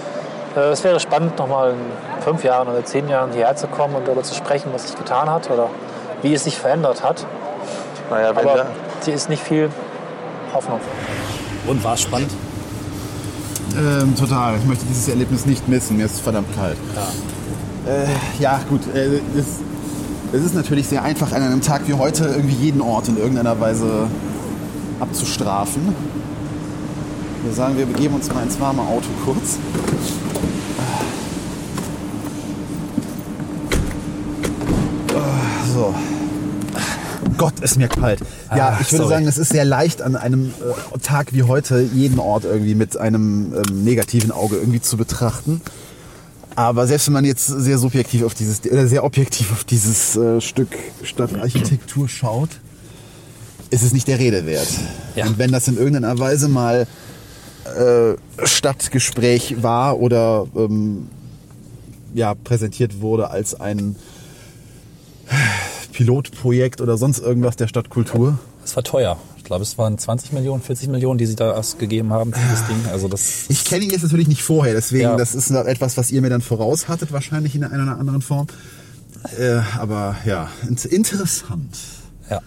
[0.56, 3.94] Äh, Es wäre spannend, noch mal in fünf Jahren oder zehn Jahren hierher zu kommen
[3.96, 5.68] und darüber zu sprechen, was sich getan hat oder
[6.22, 7.26] wie es sich verändert hat.
[8.10, 8.68] Naja, wenn Aber
[9.04, 9.70] hier ist nicht viel
[10.54, 10.80] Hoffnung.
[11.68, 12.32] Und war es spannend?
[13.76, 14.56] Ähm, total.
[14.56, 15.98] Ich möchte dieses Erlebnis nicht missen.
[15.98, 16.78] Mir ist verdammt kalt.
[16.96, 17.08] Ja,
[17.88, 18.82] äh, ja gut.
[18.96, 19.46] Äh, das,
[20.34, 23.60] es ist natürlich sehr einfach, an einem Tag wie heute irgendwie jeden Ort in irgendeiner
[23.60, 24.08] Weise
[25.00, 25.82] abzustrafen.
[27.44, 29.58] Wir sagen, wir begeben uns mal ins warme Auto kurz.
[35.15, 35.94] Ah, So.
[37.38, 38.20] Gott, ist mir kalt.
[38.56, 39.15] Ja, Ah, ich würde sorry.
[39.15, 42.98] sagen, es ist sehr leicht an einem äh, Tag wie heute jeden Ort irgendwie mit
[42.98, 45.62] einem ähm, negativen Auge irgendwie zu betrachten.
[46.56, 50.42] Aber selbst wenn man jetzt sehr subjektiv auf dieses oder sehr objektiv auf dieses äh,
[50.42, 50.70] Stück
[51.04, 52.50] Stadtarchitektur schaut,
[53.70, 54.68] ist es nicht der Rede wert.
[55.16, 55.26] Ja.
[55.28, 56.88] Und wenn das in irgendeiner Weise mal
[57.66, 61.08] äh, Stadtgespräch war oder ähm,
[62.14, 63.96] ja, präsentiert wurde als ein
[65.94, 68.40] Pilotprojekt oder sonst irgendwas der Stadtkultur.
[68.64, 69.18] Es war teuer.
[69.41, 72.67] Ich glaube, es waren 20 Millionen, 40 Millionen, die sie da ausgegeben haben für das
[72.67, 72.77] Ding.
[72.91, 75.17] Also das Ich kenne ihn jetzt natürlich nicht vorher, deswegen, Ja.
[75.17, 78.21] das ist etwas, was ihr mir dann voraus hattet, wahrscheinlich in der einen oder anderen
[78.21, 78.45] Form.
[79.39, 81.75] Äh, aber ja, int- interessant.
[82.30, 82.39] ja.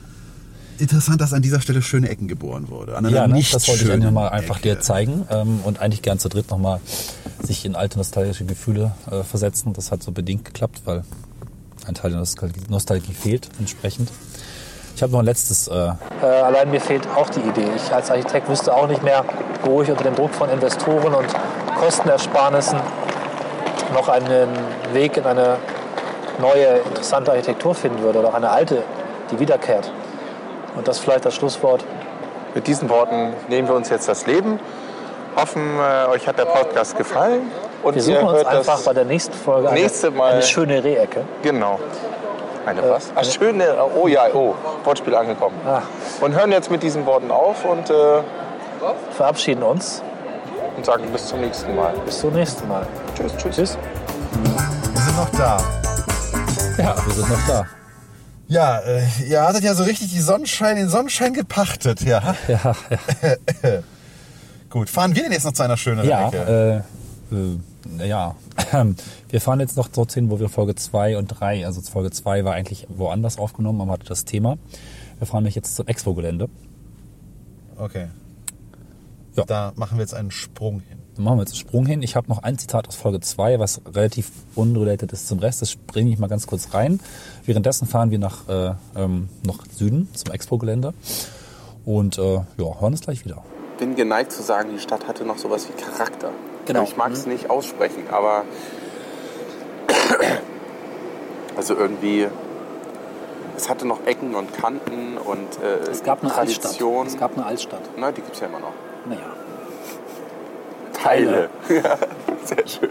[0.78, 2.96] Interessant, dass an dieser Stelle schöne Ecken geboren wurde.
[2.96, 3.34] An einer Ja, ne?
[3.34, 4.76] nicht das wollte ich eigentlich mal einfach Ecke.
[4.76, 6.80] dir zeigen ähm, und eigentlich gern zu dritt nochmal
[7.42, 9.72] sich in alte nostalgische Gefühle äh, versetzen.
[9.72, 11.02] Das hat so bedingt geklappt, weil
[11.86, 14.10] ein Teil der Nostalgie, Nostalgie fehlt entsprechend.
[14.96, 15.72] Ich habe noch ein letztes, äh,
[16.22, 17.66] Äh, allein mir fehlt auch die Idee.
[17.76, 19.24] Ich als Architekt wüsste auch nicht mehr,
[19.64, 21.26] wo ich unter dem Druck von Investoren und
[21.80, 22.78] Kostenersparnissen
[23.92, 24.48] noch einen
[24.92, 25.56] Weg in eine
[26.40, 28.82] neue, interessante Architektur finden würde oder auch eine alte,
[29.30, 29.90] die wiederkehrt.
[30.76, 31.84] Und das vielleicht das Schlusswort.
[32.54, 34.60] mit diesen Worten nehmen wir uns jetzt das Leben.
[35.36, 37.50] Hoffen, äh, euch hat der Podcast gefallen.
[37.82, 41.22] Und Wir suchen uns einfach bei der nächsten Folge eine, nächste Mal- eine schöne Rehecke.
[41.42, 41.80] Genau.
[42.66, 43.10] Eine was?
[43.14, 43.74] Ach, schöne.
[43.94, 44.54] Oh ja, oh.
[44.84, 45.56] Wortspiel angekommen.
[45.66, 45.82] Ah.
[46.20, 47.94] Und hören jetzt mit diesen Worten auf und, äh,
[49.16, 50.02] Verabschieden uns.
[50.76, 51.94] und sagen bis zum nächsten Mal.
[52.04, 52.86] Bis zum nächsten Mal.
[53.16, 53.54] Tschüss, tschüss.
[53.56, 53.78] Tschüss.
[54.92, 55.58] Wir sind noch da.
[56.78, 57.66] ja, wir sind noch da.
[58.48, 62.34] Ja, äh, ihr hattet ja so richtig die Sonnenschein, den Sonnenschein gepachtet, ja.
[62.48, 62.58] Ja,
[63.62, 63.70] ja.
[64.70, 66.82] Gut, fahren wir denn jetzt noch zu einer schöneren Ja, Ecke?
[67.30, 68.36] äh, äh, naja.
[69.28, 72.54] Wir fahren jetzt noch dorthin, wo wir Folge 2 und 3, also Folge 2 war
[72.54, 74.58] eigentlich woanders aufgenommen, aber hatte das Thema.
[75.18, 76.48] Wir fahren nämlich jetzt zum Expo-Gelände.
[77.76, 78.08] Okay.
[79.36, 79.44] Ja.
[79.44, 80.98] Da machen wir jetzt einen Sprung hin.
[81.16, 82.02] Dann machen wir jetzt einen Sprung hin.
[82.02, 85.62] Ich habe noch ein Zitat aus Folge 2, was relativ unrelated ist zum Rest.
[85.62, 87.00] Das springe ich mal ganz kurz rein.
[87.44, 90.94] Währenddessen fahren wir nach äh, ähm, noch Süden zum Expo-Gelände
[91.84, 93.42] und äh, ja, hören uns gleich wieder.
[93.78, 96.30] bin geneigt zu sagen, die Stadt hatte noch sowas wie Charakter.
[96.66, 96.82] Genau.
[96.84, 98.44] Ich mag es nicht aussprechen, aber
[101.56, 102.28] also irgendwie
[103.56, 106.62] es hatte noch Ecken und Kanten und äh, Es gab eine Altstadt.
[106.64, 107.06] Tradition.
[107.06, 107.82] Es gab eine Altstadt.
[107.96, 108.72] Na, die gibt es ja immer noch.
[109.06, 109.20] Naja.
[110.92, 111.50] Teile.
[111.68, 111.98] Ja,
[112.44, 112.90] sehr schön.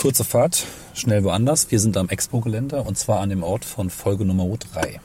[0.00, 1.70] Kurze Fahrt, schnell woanders.
[1.70, 5.00] Wir sind am Expo-Gelände und zwar an dem Ort von Folge Nummer 3,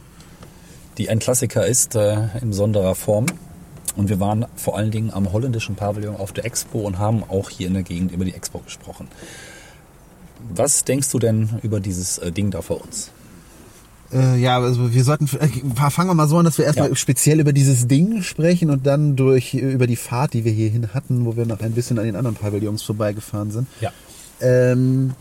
[0.97, 3.27] die ein Klassiker ist äh, in besonderer Form.
[3.97, 7.49] Und wir waren vor allen Dingen am holländischen Pavillon auf der Expo und haben auch
[7.49, 9.07] hier in der Gegend über die Expo gesprochen.
[10.53, 13.09] Was denkst du denn über dieses äh, Ding da vor uns?
[14.13, 16.95] Äh, ja, also wir sollten, äh, fangen wir mal so an, dass wir erstmal Ja.
[16.95, 21.25] speziell über dieses Ding sprechen und dann durch, über die Fahrt, die wir hierhin hatten,
[21.25, 23.67] wo wir noch ein bisschen an den anderen Pavillons vorbeigefahren sind.
[23.81, 23.91] Ja.
[24.39, 25.15] Ähm,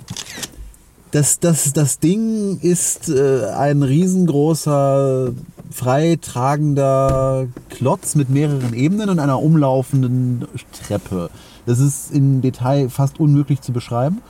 [1.10, 5.32] das, das, das Ding ist äh, ein riesengroßer,
[5.70, 10.46] freitragender Klotz mit mehreren Ebenen und einer umlaufenden
[10.86, 11.30] Treppe.
[11.66, 14.22] Das ist im Detail fast unmöglich zu beschreiben.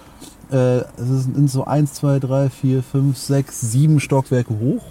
[0.50, 4.84] Äh, es sind so 1, 2, 3, 4, 5, 6, 7 Stockwerke hoch,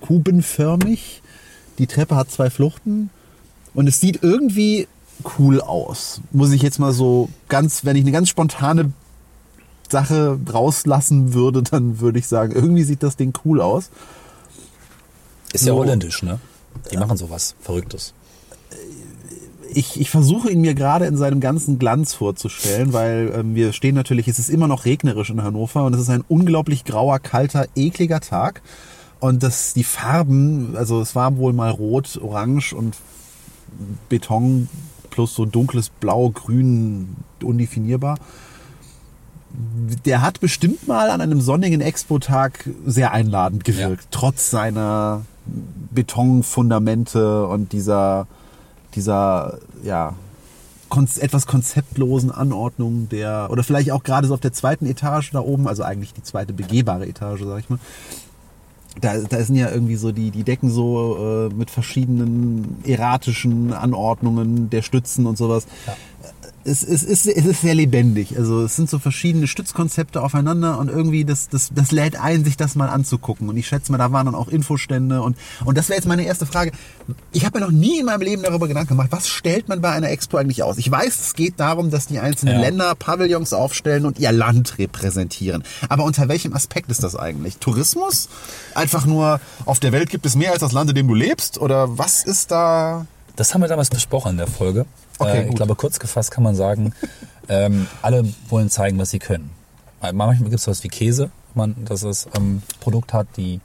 [0.00, 1.22] kubenförmig.
[1.78, 3.10] Die Treppe hat zwei Fluchten.
[3.74, 4.88] Und es sieht irgendwie
[5.38, 6.20] cool aus.
[6.32, 8.92] Muss ich jetzt mal so ganz, wenn ich eine ganz spontane
[9.90, 13.90] Sache rauslassen würde, dann würde ich sagen, irgendwie sieht das Ding cool aus.
[15.52, 15.78] Ist ja So.
[15.78, 16.38] holländisch, ne?
[16.92, 18.14] Die machen sowas Verrücktes.
[19.74, 23.94] ich, ich versuche ihn mir gerade in seinem ganzen Glanz vorzustellen, weil ähm, wir stehen
[23.94, 27.66] natürlich, es ist immer noch regnerisch in Hannover und es ist ein unglaublich grauer, kalter,
[27.76, 28.62] ekliger Tag.
[29.20, 32.96] Und das, die Farben, also es war wohl mal rot, orange und
[34.08, 34.68] Beton
[35.10, 38.18] plus so dunkles Blau, Grün, undefinierbar.
[40.04, 44.08] Der hat bestimmt mal an einem sonnigen Expo-Tag sehr einladend gewirkt, Ja.
[44.12, 45.22] trotz seiner
[45.90, 48.26] Betonfundamente und dieser,
[48.94, 50.14] dieser, ja,
[51.18, 55.68] etwas konzeptlosen Anordnung der, oder vielleicht auch gerade so auf der zweiten Etage da oben,
[55.68, 57.78] also eigentlich die zweite begehbare Etage, sag ich mal.
[59.00, 64.70] Da, da sind ja irgendwie so die, die Decken so äh, mit verschiedenen erratischen Anordnungen
[64.70, 65.66] der Stützen und sowas.
[66.68, 68.36] Es, es, ist, es ist sehr lebendig.
[68.36, 72.56] Also es sind so verschiedene Stützkonzepte aufeinander und irgendwie das, das, das lädt ein, sich
[72.56, 73.48] das mal anzugucken.
[73.48, 76.24] Und ich schätze mal, da waren dann auch Infostände und, und das wäre jetzt meine
[76.24, 76.72] erste Frage.
[77.32, 79.90] Ich habe mir noch nie in meinem Leben darüber Gedanken gemacht, was stellt man bei
[79.90, 80.78] einer Expo eigentlich aus?
[80.78, 82.60] Ich weiß, es geht darum, dass die einzelnen Ja.
[82.60, 85.64] Länder Pavillons aufstellen und ihr Land repräsentieren.
[85.88, 87.56] Aber unter welchem Aspekt ist das eigentlich?
[87.56, 88.28] Tourismus?
[88.74, 91.58] Einfach nur, auf der Welt gibt es mehr als das Land, in dem du lebst?
[91.58, 93.06] Oder was ist da?
[93.36, 94.84] Das haben wir damals besprochen in der Folge.
[95.18, 96.92] Okay, äh, ich glaube, kurz gefasst kann man sagen,
[97.48, 99.50] ähm, alle wollen zeigen, was sie können.
[100.00, 103.60] Weil Manchmal gibt es sowas wie Käse, man, dass es ähm, Produkt hat, die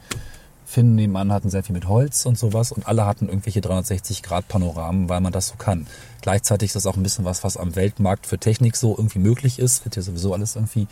[0.73, 5.21] Finnen nebenan hatten sehr viel mit Holz und sowas und alle hatten irgendwelche 360-Grad-Panoramen, weil
[5.21, 5.85] man das so kann.
[6.21, 9.59] Gleichzeitig ist das auch ein bisschen was, was am Weltmarkt für Technik so irgendwie möglich
[9.59, 9.85] ist.
[9.85, 10.87] Wird ja sowieso alles irgendwie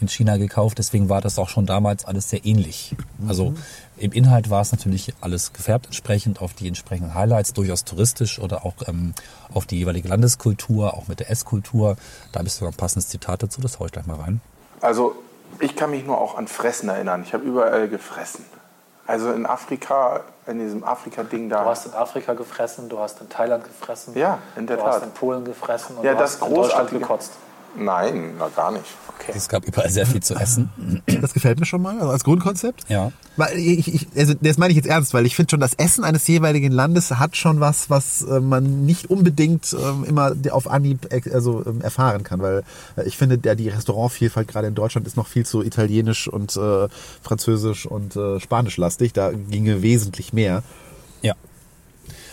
[0.00, 2.96] in China gekauft, deswegen war das auch schon damals alles sehr ähnlich.
[3.28, 3.52] Also
[3.98, 8.64] im Inhalt war es natürlich alles gefärbt entsprechend auf die entsprechenden Highlights, durchaus touristisch oder
[8.66, 9.14] auch ähm,
[9.54, 11.96] auf die jeweilige Landeskultur, auch mit der Esskultur.
[12.32, 14.40] Da habe ich sogar ein passendes Zitat dazu, das haue ich gleich mal rein.
[14.80, 15.14] Also
[15.60, 17.22] ich kann mich nur auch an Fressen erinnern.
[17.26, 18.44] Ich habe überall gefressen.
[19.06, 21.62] Also in Afrika, in diesem Afrika-Ding da.
[21.62, 24.14] Du hast in Afrika gefressen, du hast in Thailand gefressen.
[24.16, 24.94] Ja, in der du Tat.
[24.94, 27.32] hast in Polen gefressen und Ja, du das hast in Deutschland Großartige- gekotzt.
[27.78, 28.84] Nein, na gar nicht.
[29.18, 29.32] Okay.
[29.34, 31.02] Es gab überall sehr viel zu essen.
[31.20, 32.88] Das gefällt mir schon mal, also als Grundkonzept.
[32.88, 33.12] Ja.
[33.36, 36.04] Weil ich, ich, also das meine ich jetzt ernst, weil ich finde schon, das Essen
[36.04, 41.12] eines jeweiligen Landes hat schon was, was äh, man nicht unbedingt ähm, immer auf Anhieb
[41.12, 42.62] ex- also, ähm, erfahren kann, weil
[42.96, 46.56] äh, ich finde, der, die Restaurantvielfalt gerade in Deutschland ist noch viel zu italienisch und
[46.56, 46.88] äh,
[47.22, 49.12] französisch und äh, spanisch lastig.
[49.12, 50.62] Da ginge wesentlich mehr.
[51.22, 51.34] Ja.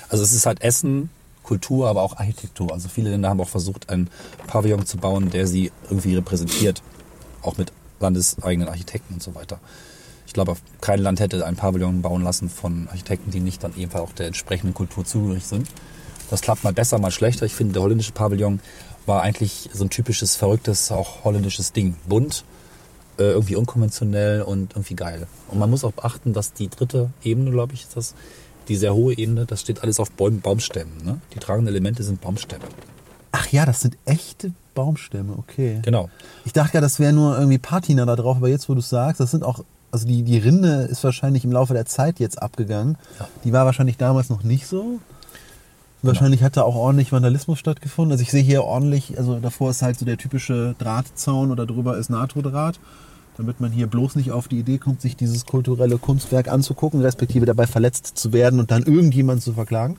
[0.09, 1.09] Also es ist halt Essen,
[1.43, 2.71] Kultur, aber auch Architektur.
[2.71, 4.09] Also viele Länder haben auch versucht, einen
[4.47, 6.81] Pavillon zu bauen, der sie irgendwie repräsentiert.
[7.41, 9.59] Auch mit landeseigenen Architekten und so weiter.
[10.25, 14.09] Ich glaube, kein Land hätte einen Pavillon bauen lassen von Architekten, die nicht dann ebenfalls
[14.09, 15.67] auch der entsprechenden Kultur zugehörig sind.
[16.29, 17.45] Das klappt mal besser, mal schlechter.
[17.45, 18.59] Ich finde, der holländische Pavillon
[19.05, 21.95] war eigentlich so ein typisches, verrücktes, auch holländisches Ding.
[22.07, 22.45] Bunt,
[23.19, 25.27] äh, irgendwie unkonventionell und irgendwie geil.
[25.49, 28.15] Und man muss auch beachten, dass die dritte Ebene, glaube ich, ist das,
[28.67, 31.03] die sehr hohe Ebene, das steht alles auf Bäum Baumstämmen.
[31.03, 31.21] Ne?
[31.33, 32.65] Die tragenden Elemente sind Baumstämme.
[33.31, 35.79] Ach ja, das sind echte Baumstämme, okay.
[35.83, 36.09] Genau.
[36.45, 39.19] Ich dachte ja, das wäre nur irgendwie Patina da drauf, aber jetzt, wo du sagst,
[39.19, 42.97] das sind auch, also die, die Rinde ist wahrscheinlich im Laufe der Zeit jetzt abgegangen.
[43.19, 43.27] Ja.
[43.43, 44.99] Die war wahrscheinlich damals noch nicht so.
[46.03, 48.11] Wahrscheinlich hat da auch ordentlich Vandalismus stattgefunden.
[48.11, 51.97] Also ich sehe hier ordentlich, also davor ist halt so der typische Drahtzaun oder drüber
[51.97, 52.77] ist NATO-Draht,
[53.37, 57.45] damit man hier bloß nicht auf die Idee kommt, sich dieses kulturelle Kunstwerk anzugucken, respektive
[57.45, 59.97] dabei verletzt zu werden und dann irgendjemand zu verklagen.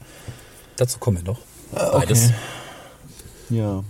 [0.77, 1.41] Dazu kommen wir noch.
[1.73, 2.31] Beides.
[3.51, 3.83] Ja.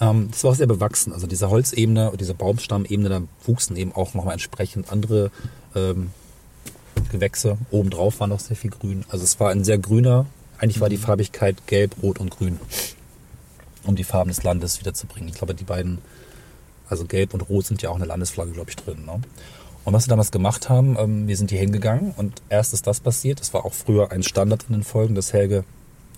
[0.00, 1.12] Ähm, das war auch sehr bewachsen.
[1.12, 5.30] Also diese Holzebene und diese Baumstammebene, da wuchsen eben auch nochmal entsprechend andere
[5.74, 6.10] ähm,
[7.10, 7.58] Gewächse.
[7.70, 9.04] Obendrauf war noch sehr viel Grün.
[9.08, 10.26] Also es war ein sehr grüner,
[10.58, 12.58] eigentlich war die Farbigkeit gelb, rot und grün,
[13.84, 15.28] um die Farben des Landes wiederzubringen.
[15.28, 15.98] Ich glaube, die beiden,
[16.88, 19.04] also gelb und rot sind ja auch eine Landesflagge, glaube ich, drin.
[19.04, 19.20] Ne?
[19.84, 23.00] Und was wir damals gemacht haben, ähm, wir sind hier hingegangen und erst ist das
[23.00, 23.40] passiert.
[23.40, 25.64] Das war auch früher ein Standard in den Folgen, dass Helge,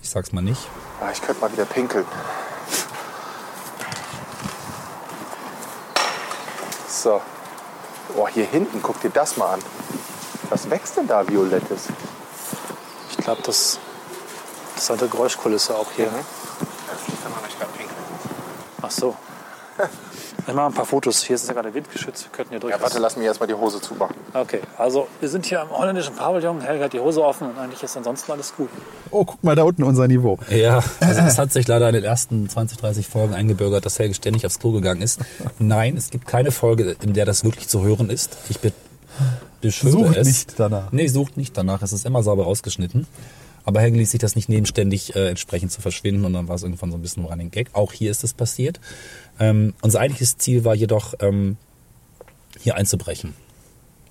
[0.02, 0.68] ich sag's mal nicht,
[1.00, 2.06] Ah, ich könnte mal wieder pinkeln.
[6.88, 7.20] So.
[8.16, 9.60] Oh, hier hinten, guck dir das mal an.
[10.48, 11.88] Was wächst denn da Violettes?
[13.10, 13.78] Ich glaube, das,
[14.74, 16.06] das ist eine Geräuschkulisse auch hier.
[16.06, 17.98] Das liegt daran, ich gerade pinkeln.
[18.80, 19.16] Ach so.
[20.48, 21.24] Ich mache ein paar Fotos.
[21.24, 22.24] Hier ist es ja gerade windgeschützt.
[22.24, 22.72] Wir könnten hier durch.
[22.72, 24.14] Ja, warte, lass mir erstmal die Hose zumachen.
[24.32, 26.60] Okay, also wir sind hier im holländischen Pavillon.
[26.60, 28.68] Helga hat die Hose offen und eigentlich ist ansonsten alles gut.
[29.10, 30.38] Oh, guck mal da unten unser Niveau.
[30.50, 34.14] Ja, also es hat sich leider in den ersten 20, 30 Folgen eingebürgert, dass Helge
[34.14, 35.20] ständig aufs Klo gegangen ist.
[35.58, 38.36] Nein, es gibt keine Folge, in der das wirklich zu hören ist.
[38.48, 38.76] Ich bitte
[39.60, 40.26] beschwöre Sucht es.
[40.28, 40.92] nicht danach.
[40.92, 41.82] Nee, sucht nicht danach.
[41.82, 43.06] Es ist immer sauber rausgeschnitten.
[43.64, 46.62] Aber Helge ließ sich das nicht nebenständig äh, entsprechend zu verschwinden und dann war es
[46.62, 47.70] irgendwann so ein bisschen Running Gag.
[47.72, 48.78] Auch hier ist es passiert.
[49.38, 51.56] Ähm, unser eigentliches Ziel war jedoch, ähm,
[52.58, 53.34] hier einzubrechen.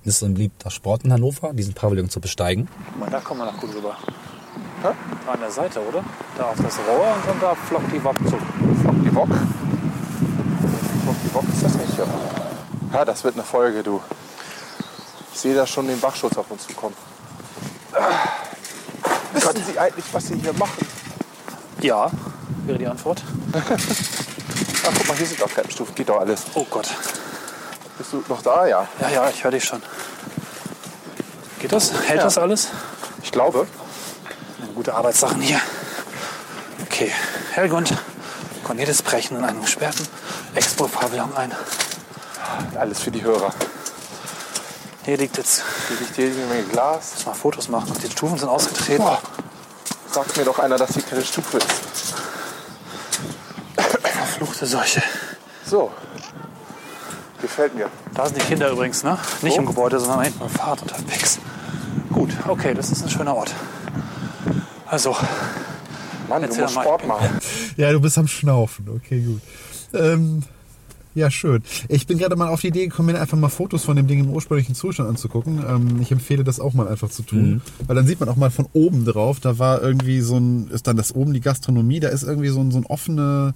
[0.04, 2.68] Es ist ein beliebter Sport in Hannover, diesen Pavillon zu besteigen.
[2.92, 3.96] Guck mal, da kommen wir noch gut rüber.
[4.82, 4.94] Da
[5.30, 6.04] an der Seite, oder?
[6.38, 8.36] Da auf das Rohr und dann da flockt die Wok zu.
[8.82, 9.28] Flock die Bock.
[11.02, 12.06] Flock die Bock ist das nicht, ja.
[12.92, 14.00] Ja, das wird eine Folge, du.
[15.34, 16.94] Ich sehe da schon den Wachschutz auf uns zukommen.
[19.32, 20.86] Wissen Sie eigentlich, was Sie hier machen?
[21.80, 22.10] Ja,
[22.64, 23.22] wäre die Antwort.
[24.88, 25.94] Ach, guck mal, hier sind auch Treppenstufen.
[25.94, 26.42] Geht doch alles.
[26.54, 26.88] Oh Gott.
[27.98, 28.66] Bist du noch da?
[28.66, 28.86] Ja.
[29.00, 29.82] Ja, ja, ich höre dich schon.
[31.58, 31.92] Geht das?
[31.92, 32.24] Hält Ja.
[32.24, 32.68] das alles?
[33.22, 33.66] Ich glaube.
[34.74, 35.60] Gute Arbeitssachen hier.
[36.84, 37.10] Okay,
[37.52, 37.92] Helgund,
[38.64, 40.06] Cornelis brechen in einem gesperrten
[40.54, 41.52] Expo-Pavillon ein.
[42.78, 43.52] Alles für die Hörer.
[45.04, 45.96] Hier liegt jetzt, Hier
[46.26, 47.12] liegt eine Menge Glas.
[47.14, 47.92] muss mal Fotos machen.
[48.02, 49.02] Die Stufen sind ausgetreten.
[49.02, 49.20] Boah.
[50.10, 52.05] Sagt mir doch einer, dass hier keine Stufe ist.
[54.56, 55.02] Verfluchte Seuche.
[55.64, 55.90] So.
[57.42, 57.90] Gefällt mir.
[58.14, 59.18] Da sind die Kinder übrigens, ne?
[59.42, 59.60] Nicht Wo?
[59.60, 61.38] im Gebäude, sondern hinten im Fahrrad unterwegs.
[62.10, 63.54] Gut, okay, das ist ein schöner Ort.
[64.86, 65.14] Also,
[66.28, 66.82] Mann, du musst mal.
[66.82, 67.28] Sport machen.
[67.76, 68.88] Ja, du bist am Schnaufen.
[68.88, 69.42] Okay, gut.
[69.92, 70.42] Ähm,
[71.14, 71.62] ja, schön.
[71.88, 74.20] Ich bin gerade mal auf die Idee gekommen, mir einfach mal Fotos von dem Ding
[74.20, 75.62] im ursprünglichen Zustand anzugucken.
[75.68, 77.60] Ähm, ich empfehle das auch mal einfach zu tun.
[77.86, 80.86] Weil dann sieht man auch mal von oben drauf, da war irgendwie so ein, ist
[80.86, 83.54] dann das oben die Gastronomie, da ist irgendwie so ein, so ein offene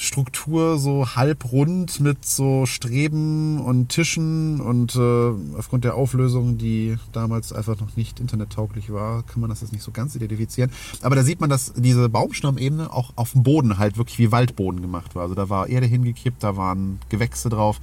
[0.00, 7.52] Struktur, so halbrund mit so Streben und Tischen und äh, aufgrund der Auflösung, die damals
[7.52, 10.70] einfach noch nicht internettauglich war, kann man das jetzt nicht so ganz identifizieren.
[11.02, 14.82] Aber da sieht man, dass diese Baumstammebene auch auf dem Boden halt wirklich wie Waldboden
[14.82, 15.22] gemacht war.
[15.22, 17.80] Also da war Erde hingekippt, da waren Gewächse drauf.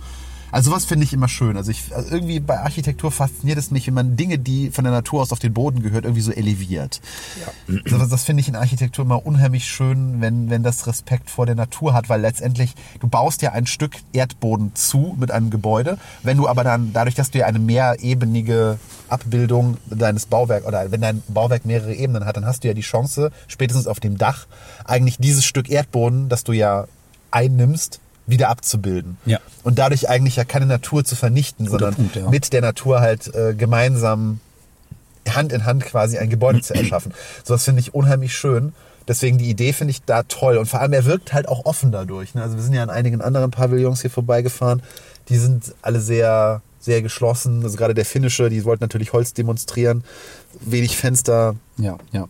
[0.56, 1.58] Also sowas finde ich immer schön.
[1.58, 4.94] Also, ich, also irgendwie bei Architektur fasziniert es mich, wenn man Dinge, die von der
[4.94, 7.02] Natur aus auf den Boden gehört, irgendwie so eleviert.
[7.68, 7.82] Ja.
[7.98, 11.56] Das, das finde ich in Architektur immer unheimlich schön, wenn, wenn das Respekt vor der
[11.56, 15.98] Natur hat, weil letztendlich du baust ja ein Stück Erdboden zu mit einem Gebäude.
[16.24, 21.02] Wenn du aber dann, dadurch, dass du ja eine mehrebenige Abbildung deines Bauwerks oder wenn
[21.02, 24.48] dein Bauwerk mehrere Ebenen hat, dann hast du ja die Chance, spätestens auf dem Dach,
[24.86, 26.88] eigentlich dieses Stück Erdboden, das du ja
[27.30, 29.18] einnimmst, wieder abzubilden.
[29.26, 29.40] Ja.
[29.64, 32.30] Und dadurch eigentlich ja keine Natur zu vernichten, sondern Punkt, ja.
[32.30, 34.40] mit der Natur halt äh, gemeinsam
[35.30, 37.14] Hand in Hand quasi ein Gebäude zu erschaffen.
[37.44, 38.74] So das finde ich unheimlich schön.
[39.08, 40.58] Deswegen die Idee finde ich da toll.
[40.58, 42.34] Und vor allem, er wirkt halt auch offen dadurch.
[42.34, 42.42] Ne?
[42.42, 44.82] Also wir sind ja an einigen anderen Pavillons hier vorbeigefahren.
[45.30, 47.64] Die sind alle sehr, sehr geschlossen.
[47.64, 50.04] Also gerade der finnische, die wollten natürlich Holz demonstrieren.
[50.62, 51.56] Wenig Fenster.
[51.78, 52.28] Ja, ja.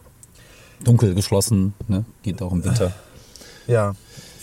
[0.84, 2.04] Dunkel, geschlossen, ne?
[2.24, 2.92] geht auch im Winter.
[3.68, 3.96] Ja,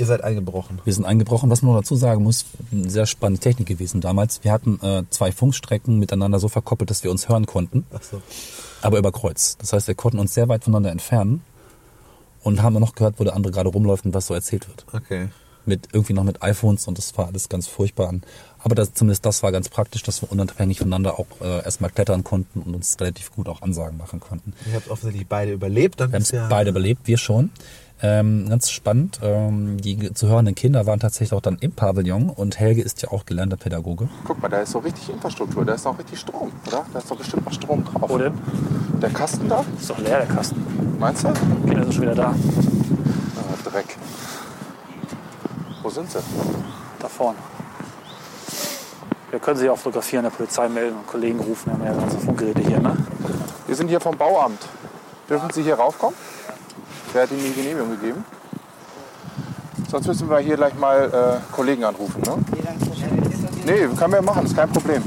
[0.03, 0.81] ihr seid eingebrochen.
[0.85, 1.49] Wir sind eingebrochen.
[1.49, 4.43] Was man noch dazu sagen muss, eine sehr spannende Technik gewesen damals.
[4.43, 8.21] Wir hatten äh, zwei Funkstrecken miteinander so verkoppelt, dass wir uns hören konnten, Ach so.
[8.83, 9.57] aber über Kreuz.
[9.59, 11.43] Das heißt, wir konnten uns sehr weit voneinander entfernen
[12.43, 14.85] und haben noch gehört, wo der andere gerade rumläuft und was so erzählt wird.
[14.93, 15.29] Okay.
[15.65, 18.09] Mit irgendwie noch mit iPhones und das war alles ganz furchtbar.
[18.09, 18.23] an.
[18.59, 22.25] Aber das, zumindest das war ganz praktisch, dass wir unabhängig voneinander auch äh, erstmal klettern
[22.25, 24.55] konnten und uns relativ gut auch Ansagen machen konnten.
[24.69, 26.01] Ihr habt offensichtlich beide überlebt.
[26.01, 27.51] Dann Wir haben ja beide überlebt, wir schon.
[28.05, 29.21] Ähm, ganz spannend.
[29.23, 33.11] Ähm, die zu hörenden Kinder waren tatsächlich auch dann im Pavillon und Helge ist ja
[33.13, 34.09] auch gelernter Pädagoge.
[34.25, 35.65] Guck mal, da ist so richtig Infrastruktur.
[35.65, 36.85] Da ist noch richtig Strom, oder?
[36.93, 38.11] Da ist doch bestimmt noch Strom drauf.
[38.11, 38.35] Wo denn?
[39.01, 39.65] Der Kasten da?
[39.79, 40.65] Ist doch leer, der Kasten.
[40.99, 41.33] Meinst du?
[41.65, 42.35] Kinder sind schon wieder da.
[43.37, 43.97] Ah, Dreck.
[45.83, 46.19] Wo sind sie?
[46.99, 47.39] Da vorne.
[49.31, 51.67] Wir können sie auch fotografieren, der Polizei melden und Kollegen rufen.
[51.67, 52.97] Wir haben ja ganze Funkgeräte hier, ne?
[53.67, 54.61] Wir sind hier vom Bauamt.
[55.29, 56.15] Dürfen Sie hier raufkommen?
[57.13, 58.25] Wer hat Ihnen die Genehmigung gegeben?
[59.91, 62.23] Sonst müssen wir hier gleich mal äh, Kollegen anrufen.
[62.23, 62.39] Ne?
[63.67, 65.03] Nee, können wir machen, ist kein Problem.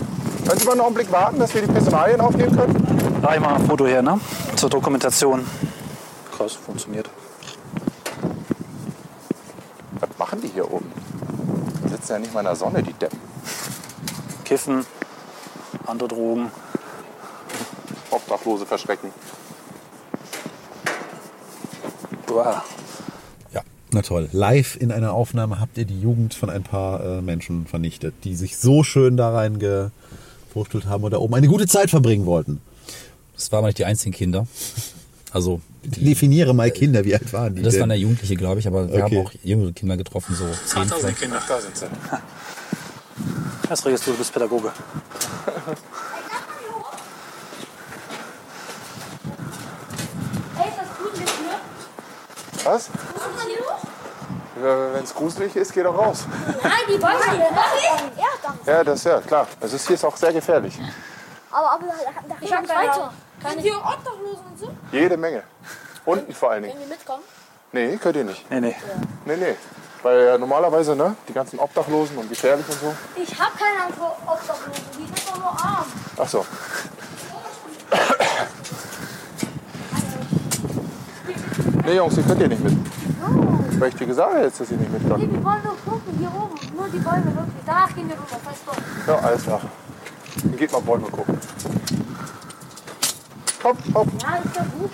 [0.47, 3.19] Können Sie mal noch einen Blick warten, dass wir die Personalien aufnehmen können?
[3.23, 4.19] Da ich mal ein Foto her, ne?
[4.55, 5.43] Zur Dokumentation.
[6.37, 7.09] Krass, funktioniert.
[9.99, 10.91] Was machen die hier oben?
[11.83, 13.19] Die sitzen ja nicht mal in der Sonne, die Deppen.
[14.43, 14.85] Kiffen,
[15.87, 16.51] andere Drogen.
[18.11, 19.11] Obdachlose verschrecken.
[22.35, 22.63] Boah.
[23.53, 24.27] Ja, na toll.
[24.33, 28.35] live in einer Aufnahme habt ihr die Jugend von ein paar äh, Menschen vernichtet, die
[28.35, 32.59] sich so schön da rein gefruchtelt haben und da oben eine gute Zeit verbringen wollten.
[33.35, 34.47] Das waren aber nicht die einzigen Kinder.
[35.31, 37.81] Also, Definiere mal Kinder, wie alt waren die das denn?
[37.81, 39.17] waren ja Jugendliche, glaube ich, aber wir Okay.
[39.17, 41.19] haben auch jüngere Kinder getroffen, so zehn vielleicht.
[41.19, 41.85] Kinder, da sind sie.
[43.69, 44.71] Das du, du bist Pädagoge.
[50.57, 51.55] Ey, ist das gruselig, ne?
[52.65, 52.89] Was?
[54.55, 56.25] Wenn es gruselig ist, geh doch raus.
[56.63, 57.49] Nein, die wollen hier.
[58.17, 58.73] Ja.
[58.73, 59.47] Ja, das ist ja klar.
[59.61, 60.79] Also es hier ist auch sehr gefährlich.
[61.51, 63.13] Aber, aber da, da, da weiter.
[63.47, 64.69] Sind hier Obdachlosen und so?
[64.91, 65.43] Jede Menge.
[66.05, 66.75] Unten vor allen Dingen.
[66.75, 67.23] Können wir mitkommen?
[67.71, 68.49] Nee, könnt ihr nicht.
[68.49, 68.75] Nee, nee.
[69.25, 69.55] Nee, nee.
[70.01, 72.95] Weil ja normalerweise, ne, die ganzen Obdachlosen und gefährlich und so.
[73.15, 74.83] Ich hab keine Angst vor Obdachlosen.
[74.97, 75.85] Die sind doch nur arm.
[76.17, 76.45] Ach so.
[81.85, 82.73] Nee, Jungs, ihr könnt hier nicht mit.
[83.79, 85.21] Weil ich dir gesagt habe jetzt, dass ihr nicht mit Nee, könnt.
[85.33, 86.17] wir wollen nur gucken.
[86.17, 86.55] Hier oben.
[86.75, 87.63] Nur die Bäume wirklich.
[87.65, 88.39] Danach gehen wir rüber.
[88.43, 89.07] Fest doch.
[89.07, 89.61] Ja, alles klar.
[90.43, 91.37] Dann geht mal Bäume gucken.
[93.61, 94.07] Komm, hopp.
[94.21, 94.91] Ja, ist ja gut.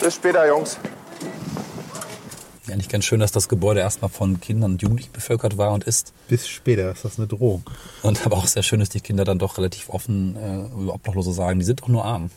[0.00, 0.78] Bis später, Jungs.
[2.94, 6.12] Ganz schön, dass das Gebäude erstmal von Kindern und Jugendlichen bevölkert war und ist.
[6.28, 7.64] Bis später ist das eine Drohung.
[8.02, 11.32] Und aber auch sehr schön, dass die Kinder dann doch relativ offen äh, über Obdachlose
[11.32, 12.30] sagen, die sind doch nur arm.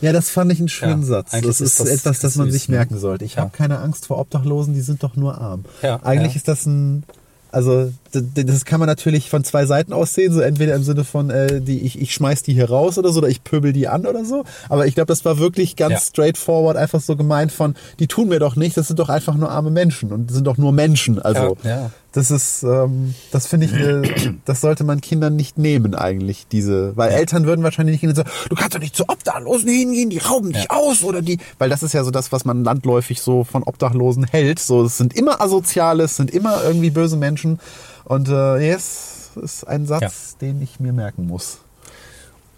[0.00, 1.32] Ja, das fand ich einen schönen Ja, Satz.
[1.32, 2.76] Das ist, das etwas, das man süß, sich ne?
[2.76, 3.24] merken sollte.
[3.24, 3.40] Ich Ja.
[3.42, 5.64] habe keine Angst vor Obdachlosen, die sind doch nur arm.
[5.82, 7.02] Ja, Eigentlich ist das ein,
[7.50, 7.92] also
[8.22, 11.60] das kann man natürlich von zwei Seiten aus sehen, so entweder im Sinne von, äh,
[11.60, 14.24] die, ich, ich schmeiß die hier raus oder so, oder ich pöbel die an oder
[14.24, 14.44] so.
[14.68, 15.98] Aber ich glaube, das war wirklich ganz Ja.
[16.00, 19.50] straightforward, einfach so gemeint von, die tun mir doch nicht, das sind doch einfach nur
[19.50, 21.20] arme Menschen und sind doch nur Menschen.
[21.20, 21.90] Also Ja, ja.
[22.12, 24.02] das ist, ähm, das finde ich, eine,
[24.44, 28.26] das sollte man Kindern nicht nehmen eigentlich, diese, weil Eltern würden wahrscheinlich nicht hingehen und
[28.28, 31.68] sagen, du kannst doch nicht zu Obdachlosen hingehen, die rauben dich aus oder die, weil
[31.68, 34.58] das ist ja so das, was man landläufig so von Obdachlosen hält.
[34.58, 37.58] So, es sind immer Asoziale, es sind immer irgendwie böse Menschen
[38.06, 41.58] und äh, yes, ist ein Satz, den ich mir merken muss.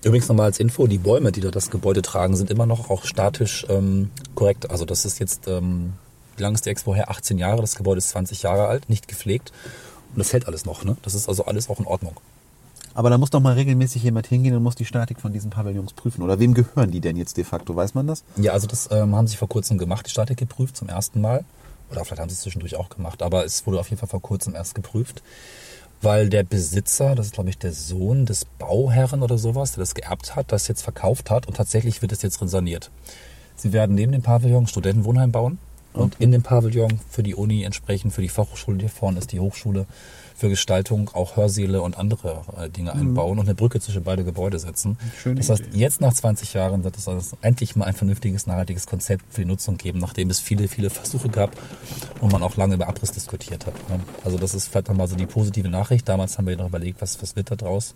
[0.04, 3.04] Übrigens nochmal als Info, die Bäume, die da das Gebäude tragen, sind immer noch auch
[3.04, 4.70] statisch ähm, korrekt.
[4.70, 5.94] Also das ist jetzt, ähm,
[6.36, 7.10] wie lange ist die Expo her?
[7.10, 9.52] 18 Jahre, das Gebäude ist 20 Jahre alt, nicht gepflegt.
[10.14, 10.96] Und das hält alles noch, ne?
[11.02, 12.14] Das ist also alles auch in Ordnung.
[12.94, 15.92] Aber da muss doch mal regelmäßig jemand hingehen und muss die Statik von diesen Pavillons
[15.92, 16.22] prüfen.
[16.22, 17.74] Oder wem gehören die denn jetzt de facto?
[17.76, 18.24] Weiß man das?
[18.36, 21.44] Ja, also das ähm, haben sie vor kurzem gemacht, die Statik geprüft zum ersten Mal.
[21.90, 24.22] Oder vielleicht haben sie es zwischendurch auch gemacht, aber es wurde auf jeden Fall vor
[24.22, 25.22] kurzem erst geprüft.
[26.00, 29.94] Weil der Besitzer, das ist glaube ich der Sohn des Bauherren oder sowas, der das
[29.94, 32.90] geerbt hat, das jetzt verkauft hat und tatsächlich wird es jetzt saniert.
[33.56, 35.58] Sie werden neben dem Pavillon Studentenwohnheim bauen
[35.92, 39.32] und in dem Pavillon für die Uni entsprechend, für die Fachhochschule, die hier vorne ist
[39.32, 39.86] die Hochschule,
[40.36, 44.60] für Gestaltung auch Hörsäle und andere äh, Dinge einbauen und eine Brücke zwischen beide Gebäude
[44.60, 44.96] setzen.
[45.20, 45.78] Schöne das heißt, Idee.
[45.78, 49.48] jetzt nach 20 Jahren wird es also endlich mal ein vernünftiges, nachhaltiges Konzept für die
[49.48, 51.50] Nutzung geben, nachdem es viele, viele Versuche gab
[52.20, 53.74] und man auch lange über Abriss diskutiert hat.
[53.88, 53.98] ne?
[54.22, 56.08] Also das ist vielleicht nochmal so die positive Nachricht.
[56.08, 57.94] Damals haben wir ja noch überlegt, was, was wird da draus.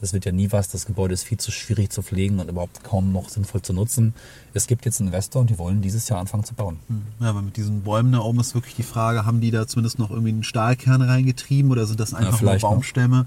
[0.00, 0.68] Das wird ja nie was.
[0.68, 4.14] Das Gebäude ist viel zu schwierig zu pflegen und überhaupt kaum noch sinnvoll zu nutzen.
[4.54, 6.78] Es gibt jetzt einen Investor und die wollen dieses Jahr anfangen zu bauen.
[7.20, 9.98] Ja, aber mit diesen Bäumen da oben ist wirklich die Frage, haben die da zumindest
[9.98, 12.70] noch irgendwie einen Stahlkern reingetrieben oder sind das einfach nur vielleicht noch.
[12.70, 13.26] Baumstämme?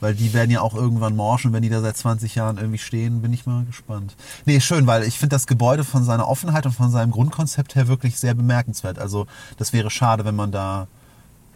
[0.00, 3.20] Weil die werden ja auch irgendwann morschen, wenn die da seit 20 Jahren irgendwie stehen,
[3.20, 4.14] bin ich mal gespannt.
[4.46, 7.88] Nee, schön, weil ich finde das Gebäude von seiner Offenheit und von seinem Grundkonzept her
[7.88, 8.98] wirklich sehr bemerkenswert.
[8.98, 10.86] Also das wäre schade, wenn man da,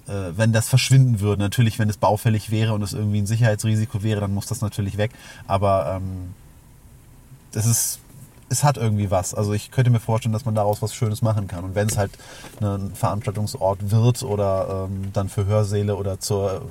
[0.06, 1.42] wenn das verschwinden würde.
[1.42, 4.96] Natürlich, wenn es baufällig wäre und es irgendwie ein Sicherheitsrisiko wäre, dann muss das natürlich
[4.96, 5.12] weg.
[5.46, 6.34] Aber ähm,
[7.52, 8.00] das ist,
[8.48, 9.34] es hat irgendwie was.
[9.34, 11.64] Also ich könnte mir vorstellen, dass man daraus was Schönes machen kann.
[11.64, 12.12] Und wenn es halt
[12.60, 16.62] ein Veranstaltungsort wird oder ähm, dann für Hörsäle oder zur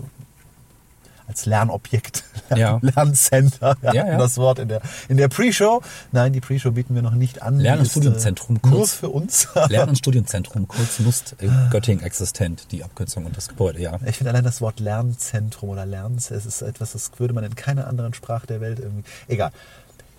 [1.32, 2.24] als Lernobjekt,
[2.56, 2.80] Ja.
[2.82, 4.18] Lerncenter, Ja, hatten ja.
[4.18, 5.82] das Wort in der, in der Pre-Show.
[6.12, 7.60] Nein, die Pre-Show bieten wir noch nicht an.
[7.60, 8.94] Lern- Die und Studienzentrum, äh, Nur kurz.
[8.94, 9.48] für uns.
[9.70, 13.98] Lern- und Studienzentrum, kurz Lust, in Göttingen existent, die Abkürzung und das Gebäude, ja.
[14.06, 17.56] Ich finde allein das Wort Lernzentrum oder Lernz, es ist etwas, das würde man in
[17.56, 19.04] keiner anderen Sprache der Welt irgendwie.
[19.28, 19.52] Egal.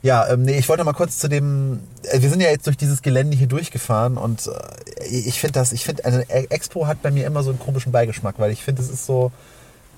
[0.04, 1.78] Ja, ähm, nee, ich wollte mal kurz zu dem.
[2.10, 5.70] Äh, wir sind ja jetzt durch dieses Gelände hier durchgefahren und äh, ich finde das,
[5.72, 8.64] ich finde, eine E- Expo hat bei mir immer so einen komischen Beigeschmack, weil ich
[8.64, 9.30] finde, es ist so,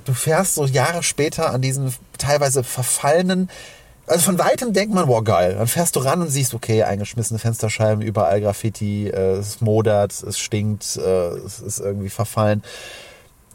[0.04, 3.50] du fährst so Jahre später an diesen teilweise verfallenen.
[4.06, 5.54] Also von weitem denkt man, wow, geil.
[5.56, 10.38] Dann fährst du ran und siehst, okay, eingeschmissene Fensterscheiben, überall Graffiti, äh, es modert, es
[10.38, 12.62] stinkt, äh, es ist irgendwie verfallen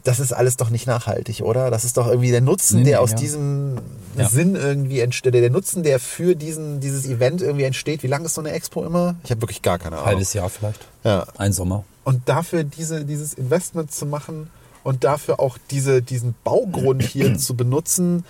[0.04, 1.70] das ist alles doch nicht nachhaltig, oder?
[1.70, 3.16] Das ist doch irgendwie der Nutzen, Nee, nee, der aus ja.
[3.16, 3.76] diesem
[4.16, 4.28] Ja.
[4.28, 8.02] Sinn irgendwie entsteht, der Nutzen, der für diesen, dieses Event irgendwie entsteht.
[8.02, 9.16] Wie lange ist so eine Expo immer?
[9.24, 10.06] Ich habe wirklich gar keine Ahnung.
[10.06, 10.80] Halbes Jahr vielleicht.
[11.04, 11.26] Ja.
[11.36, 11.84] Ein Sommer.
[12.04, 14.50] Und dafür diese, dieses Investment zu machen
[14.82, 18.24] und dafür auch diese, diesen Baugrund hier zu benutzen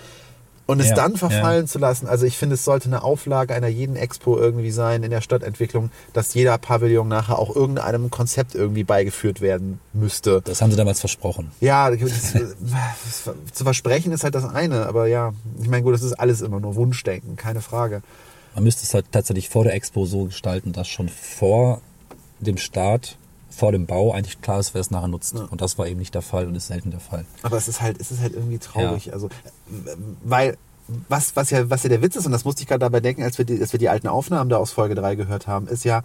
[0.71, 1.67] und es Ja, dann verfallen ja.
[1.67, 2.07] zu lassen.
[2.07, 5.91] Also ich finde, es sollte eine Auflage einer jeden Expo irgendwie sein in der Stadtentwicklung,
[6.13, 10.41] dass jeder Pavillon nachher auch irgendeinem Konzept irgendwie beigeführt werden müsste.
[10.41, 11.51] Das haben sie damals versprochen.
[11.59, 16.03] Ja, das, das, zu versprechen ist halt das eine, aber ja, ich meine, gut, das
[16.03, 18.01] ist alles immer nur Wunschdenken, keine Frage.
[18.55, 21.81] Man müsste es halt tatsächlich vor der Expo so gestalten, dass schon vor
[22.39, 23.17] dem Start,
[23.61, 25.35] vor dem Bau eigentlich klar ist, wer es nachher nutzt.
[25.35, 27.25] Und das war eben nicht der Fall und ist selten der Fall.
[27.43, 29.13] Aber es ist halt, es ist halt irgendwie traurig.
[29.13, 29.29] Also, äh,
[30.23, 30.57] weil,
[31.09, 33.21] was, was ja, was ja der Witz ist, und das musste ich gerade dabei denken,
[33.21, 35.85] als wir die, als wir die alten Aufnahmen da aus Folge 3 gehört haben, ist
[35.85, 36.01] ja,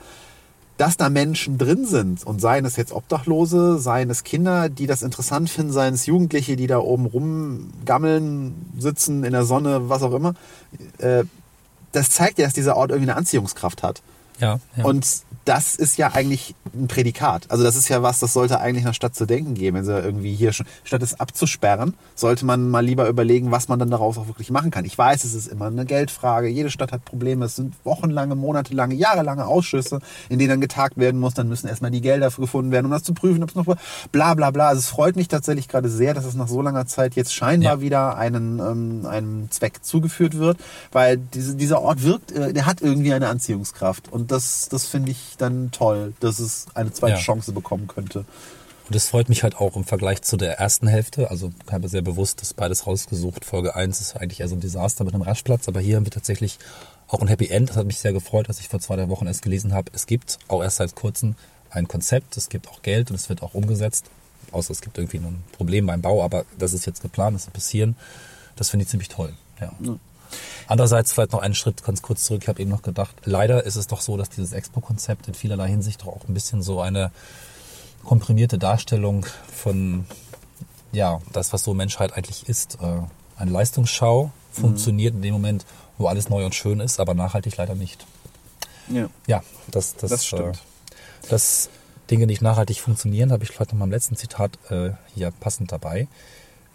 [0.76, 5.00] dass da Menschen drin sind und seien es jetzt Obdachlose, seien es Kinder, die das
[5.00, 10.12] interessant finden, seien es Jugendliche, die da oben rumgammeln, sitzen in der Sonne, was auch
[10.12, 10.34] immer,
[10.98, 11.24] äh,
[11.92, 14.02] das zeigt ja, dass dieser Ort irgendwie eine Anziehungskraft hat.
[14.38, 14.84] Ja, ja.
[14.84, 15.06] Und
[15.44, 17.50] das ist ja eigentlich ein Prädikat.
[17.50, 19.76] Also das ist ja was, das sollte eigentlich einer Stadt zu denken geben.
[19.76, 23.78] Wenn sie irgendwie hier schon, statt es abzusperren, sollte man mal lieber überlegen, was man
[23.78, 24.84] dann daraus auch wirklich machen kann.
[24.84, 26.48] Ich weiß, es ist immer eine Geldfrage.
[26.48, 27.44] Jede Stadt hat Probleme.
[27.44, 31.34] Es sind wochenlange, monatelange, jahrelange Ausschüsse, in denen dann getagt werden muss.
[31.34, 33.66] Dann müssen erstmal die Gelder gefunden werden, um das zu prüfen, ob es noch
[34.10, 34.68] bla bla bla.
[34.68, 37.74] Also es freut mich tatsächlich gerade sehr, dass es nach so langer Zeit jetzt scheinbar
[37.74, 37.80] Ja.
[37.80, 40.58] wieder einen, ähm, einem Zweck zugeführt wird,
[40.90, 44.12] weil diese, dieser Ort wirkt, äh, der hat irgendwie eine Anziehungskraft.
[44.12, 47.20] Und das, das finde ich dann toll, dass es eine zweite Ja.
[47.20, 48.24] Chance bekommen könnte.
[48.88, 51.30] Und es freut mich halt auch im Vergleich zu der ersten Hälfte.
[51.30, 53.44] Also ich habe sehr bewusst das beides rausgesucht.
[53.44, 56.12] Folge 1 ist eigentlich eher so ein Desaster mit einem Rastplatz, aber hier haben wir
[56.12, 56.58] tatsächlich
[57.08, 57.70] auch ein Happy End.
[57.70, 59.90] Das hat mich sehr gefreut, dass ich vor zwei, drei Wochen erst gelesen habe.
[59.92, 61.34] Es gibt auch erst seit kurzem
[61.70, 64.06] ein Konzept, es gibt auch Geld und es wird auch umgesetzt.
[64.52, 67.54] Außer es gibt irgendwie ein Problem beim Bau, aber das ist jetzt geplant, das wird
[67.54, 67.96] passieren.
[68.54, 69.34] Das finde ich ziemlich toll.
[69.60, 69.72] Ja.
[70.66, 72.42] Andererseits vielleicht noch einen Schritt ganz kurz zurück.
[72.42, 75.68] Ich habe eben noch gedacht, leider ist es doch so, dass dieses Expo-Konzept in vielerlei
[75.68, 77.10] Hinsicht doch auch ein bisschen so eine
[78.04, 80.06] komprimierte Darstellung von
[80.92, 82.78] ja, das, was so Menschheit eigentlich ist.
[82.80, 83.02] Äh,
[83.36, 85.66] Eine Leistungsschau funktioniert in dem Moment,
[85.98, 88.06] wo alles neu und schön ist, aber nachhaltig leider nicht.
[88.88, 89.08] Ja.
[89.26, 90.56] Ja, das, das, Das stimmt.
[90.56, 91.68] Äh, dass
[92.10, 95.72] Dinge nicht nachhaltig funktionieren, habe ich vielleicht noch mal im letzten Zitat äh, hier passend
[95.72, 96.08] dabei.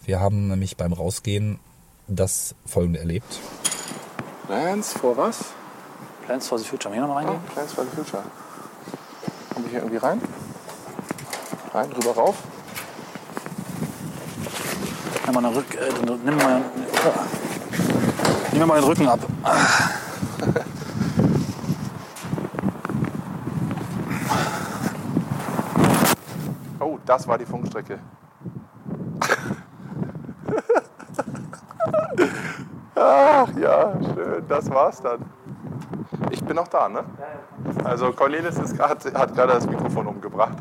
[0.04, 1.58] Wir haben nämlich beim Rausgehen
[2.12, 3.40] das Folgende erlebt.
[4.46, 5.38] Plans for was?
[6.26, 6.90] Plans for the Future.
[6.90, 7.50] Haben wir hier noch mal Oh, reingehen?
[7.52, 8.22] Plans for the Future.
[9.52, 10.20] Kommen wir hier irgendwie rein?
[11.72, 12.36] Rein, rüber, rauf.
[15.26, 15.92] Nimm mal, den Rück, äh,
[16.24, 16.62] nimm mal,
[17.06, 17.20] oh.
[18.50, 19.20] nimm mir mal den Rücken ab.
[26.80, 27.98] Oh, das war die Funkstrecke.
[32.94, 35.24] Ach ja, schön, das war's dann.
[36.30, 37.04] Ich bin noch da, ne?
[37.84, 40.56] Also Cornelis ist grad, hat gerade das Mikrofon umgebracht.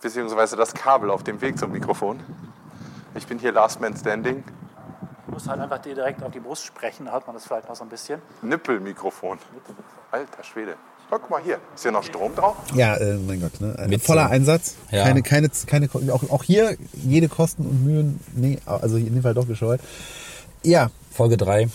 [0.00, 2.20] Beziehungsweise das Kabel auf dem Weg zum Mikrofon.
[3.14, 4.44] Ich bin hier Last Man Standing.
[5.26, 7.68] Du musst halt einfach dir direkt auf die Brust sprechen, da hört man das vielleicht
[7.68, 8.20] auch so ein bisschen.
[8.42, 9.38] Nippelmikrofon.
[10.10, 10.74] Alter Schwede.
[11.10, 11.58] Guck mal hier.
[11.74, 12.56] Ist hier noch Strom drauf?
[12.74, 13.74] Ja, äh, mein Gott, ne?
[13.88, 14.76] Mit voller so- Einsatz.
[14.90, 15.02] Ja.
[15.04, 19.34] Keine, keine, keine, auch, auch hier jede Kosten und Mühen, nee, also in dem Fall
[19.34, 19.80] doch gescheut.
[20.62, 21.68] Ja, Folge 3.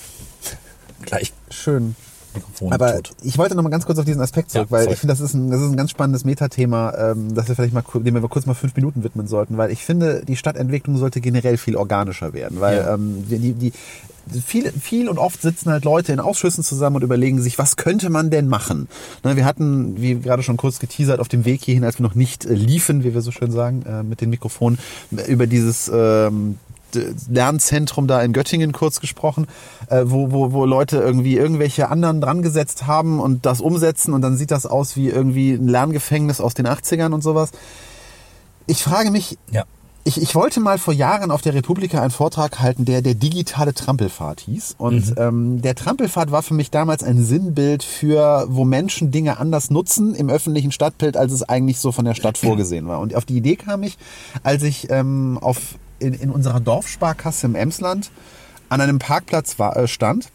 [1.04, 1.96] Gleich schön.
[2.34, 3.12] Mikrofon Aber tot.
[3.24, 5.22] ich wollte noch mal ganz kurz auf diesen Aspekt zurück, Ja, weil ich finde, das
[5.22, 8.22] ist ein, das ist ein ganz spannendes Metathema, ähm, das wir vielleicht mal, dem wir
[8.28, 12.34] kurz mal fünf Minuten widmen sollten, weil ich finde, die Stadtentwicklung sollte generell viel organischer
[12.34, 12.94] werden, weil Ja.
[12.96, 13.72] ähm, die, die,
[14.46, 18.10] viel, viel und oft sitzen halt Leute in Ausschüssen zusammen und überlegen sich, was könnte
[18.10, 18.90] man denn machen?
[19.24, 22.16] Ne, wir hatten, wie gerade schon kurz geteasert, auf dem Weg hierhin, als wir noch
[22.16, 24.78] nicht äh, liefen, wie wir so schön sagen, äh, mit den Mikrofonen,
[25.28, 26.58] über dieses ähm,
[27.30, 29.48] Lernzentrum da in Göttingen kurz gesprochen,
[29.90, 34.22] äh, wo, wo, wo Leute irgendwie irgendwelche anderen dran gesetzt haben und das umsetzen und
[34.22, 37.52] dann sieht das aus wie irgendwie ein Lerngefängnis aus den 80ern und sowas.
[38.68, 39.64] Ich frage mich, Ja.
[40.06, 43.74] ich, ich wollte mal vor Jahren auf der Republika einen Vortrag halten, der der digitale
[43.76, 44.76] Trampelpfad hieß.
[44.80, 49.70] Und ähm, der Trampelpfad war für mich damals ein Sinnbild für, wo Menschen Dinge anders
[49.70, 53.00] nutzen im öffentlichen Stadtbild, als es eigentlich so von der Stadt vorgesehen war.
[53.00, 53.98] Und auf die Idee kam ich,
[54.42, 58.12] als ich ähm, auf, in, in unserer Dorfsparkasse im Emsland
[58.70, 60.32] an einem Parkplatz war, äh, stand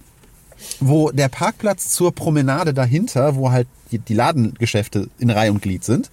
[0.79, 5.85] wo der Parkplatz zur Promenade dahinter, wo halt die, die Ladengeschäfte in Reihe und Glied
[5.85, 6.11] sind,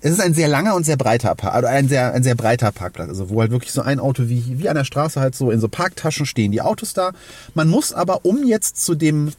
[0.00, 2.72] es ist ein sehr langer und sehr breiter Park, also ein sehr, ein sehr breiter
[2.72, 5.50] Parkplatz, also wo halt wirklich so ein Auto wie, wie an der Straße halt so
[5.52, 6.50] in so Parktaschen stehen.
[6.50, 7.12] Die Autos da.
[7.54, 9.30] Man muss aber, um jetzt zu dem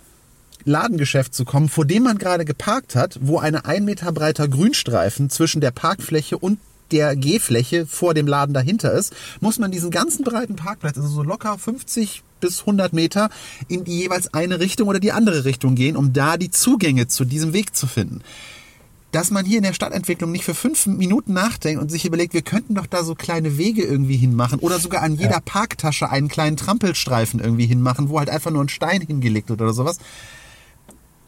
[0.63, 5.29] Ladengeschäft zu kommen, vor dem man gerade geparkt hat, wo eine ein Meter breiter Grünstreifen
[5.29, 6.59] zwischen der Parkfläche und
[6.93, 11.23] der Gehfläche vor dem Laden dahinter ist, muss man diesen ganzen breiten Parkplatz, also so
[11.23, 13.29] locker 50 bis 100 Meter,
[13.67, 17.25] in die jeweils eine Richtung oder die andere Richtung gehen, um da die Zugänge zu
[17.25, 18.21] diesem Weg zu finden
[19.13, 22.41] dass man hier in der Stadtentwicklung nicht für fünf Minuten nachdenkt und sich überlegt, wir
[22.41, 26.57] könnten doch da so kleine Wege irgendwie hinmachen oder sogar an jeder Parktasche einen kleinen
[26.57, 29.99] Trampelstreifen irgendwie hinmachen, wo halt einfach nur ein Stein hingelegt wird oder sowas.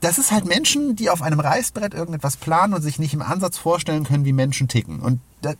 [0.01, 3.57] Das ist halt Menschen, die auf einem Reißbrett irgendetwas planen und sich nicht im Ansatz
[3.57, 4.99] vorstellen können, wie Menschen ticken.
[4.99, 5.53] Und da,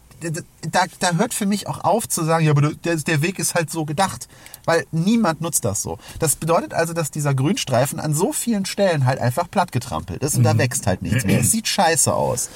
[0.72, 3.56] da, da, hört für mich auch auf zu sagen, ja, aber der, der Weg ist
[3.56, 4.28] halt so gedacht.
[4.66, 6.00] Weil niemand nutzt das so.
[6.20, 10.36] Das bedeutet also, dass dieser Grünstreifen an so vielen Stellen halt einfach platt getrampelt ist
[10.36, 11.40] und da wächst halt nichts mehr.
[11.40, 12.50] Es sieht scheiße aus.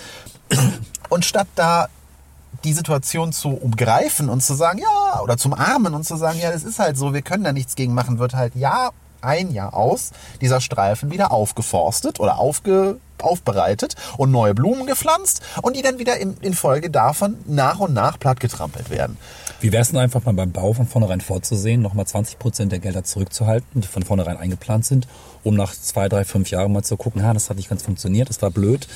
[1.09, 1.88] Und statt da
[2.63, 6.51] die Situation zu umgreifen und zu sagen, ja, oder zum Armen und zu sagen, ja,
[6.51, 8.91] das ist halt so, wir können da nichts gegen machen, wird halt Jahr
[9.22, 10.11] ein Jahr aus
[10.41, 16.17] dieser Streifen wieder aufgeforstet oder aufge aufbereitet und neue Blumen gepflanzt und die dann wieder
[16.17, 19.17] in, in Folge davon nach und nach plattgetrampelt werden.
[19.61, 22.80] Wie wäre es denn einfach mal beim Bau von vornherein vorzusehen, nochmal 20 Prozent der
[22.80, 25.07] Gelder zurückzuhalten, die von vornherein eingeplant sind,
[25.43, 28.30] um nach zwei, drei, fünf Jahren mal zu gucken, ha, das hat nicht ganz funktioniert,
[28.30, 28.88] das war blöd,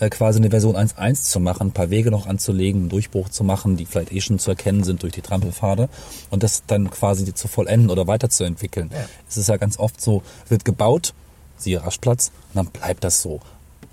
[0.00, 3.44] äh, quasi eine Version 1.1 zu machen, ein paar Wege noch anzulegen, einen Durchbruch zu
[3.44, 5.88] machen, die vielleicht eh schon zu erkennen sind durch die Trampelpfade
[6.30, 8.90] und das dann quasi zu vollenden oder weiterzuentwickeln.
[8.92, 9.06] Ja.
[9.28, 11.14] Es ist ja ganz oft so, wird gebaut,
[11.56, 13.40] siehe Raschplatz, und dann bleibt das so.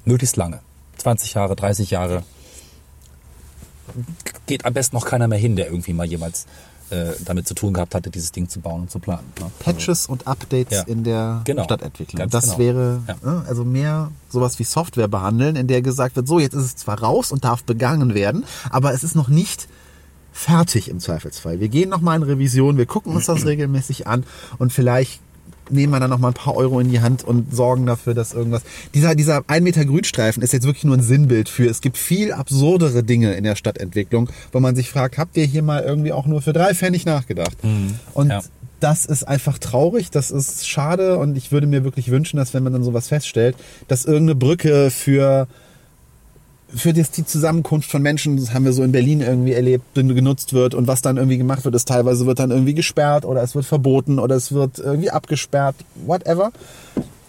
[0.05, 0.59] Möglichst lange.
[0.97, 2.23] 20 Jahre, 30 Jahre.
[4.45, 6.45] Geht am besten noch keiner mehr hin, der irgendwie mal jemals
[6.91, 9.25] äh, damit zu tun gehabt hatte, dieses Ding zu bauen und zu planen.
[9.39, 9.49] Ne?
[9.59, 10.83] Patches und Updates Ja.
[10.83, 11.63] in der Genau.
[11.63, 12.29] Stadtentwicklung.
[12.29, 12.57] Das genau.
[12.59, 13.41] wäre Ja.
[13.43, 16.75] äh, also mehr sowas wie Software behandeln, in der gesagt wird, so jetzt ist es
[16.75, 19.67] zwar raus und darf begangen werden, aber es ist noch nicht
[20.31, 21.59] fertig im Zweifelsfall.
[21.59, 24.23] Wir gehen nochmal in Revision, wir gucken uns das regelmäßig an
[24.57, 25.21] und vielleicht
[25.70, 28.34] nehmen wir dann noch mal ein paar Euro in die Hand und sorgen dafür, dass
[28.34, 28.61] irgendwas.
[28.93, 31.66] Dieser, dieser 1 Meter Grünstreifen ist jetzt wirklich nur ein Sinnbild für.
[31.70, 35.63] Es gibt viel absurdere Dinge in der Stadtentwicklung, wo man sich fragt, habt ihr hier
[35.63, 37.57] mal irgendwie auch nur für drei Pfennig nachgedacht?
[38.13, 38.41] Und Ja.
[38.80, 42.63] das ist einfach traurig, das ist schade und ich würde mir wirklich wünschen, dass wenn
[42.63, 43.55] man dann sowas feststellt,
[43.88, 45.47] dass irgendeine Brücke für
[46.76, 50.53] für das, die Zusammenkunft von Menschen, das haben wir so in Berlin irgendwie erlebt, genutzt
[50.53, 53.55] wird und was dann irgendwie gemacht wird, ist teilweise wird dann irgendwie gesperrt oder es
[53.55, 56.51] wird verboten oder es wird irgendwie abgesperrt, whatever.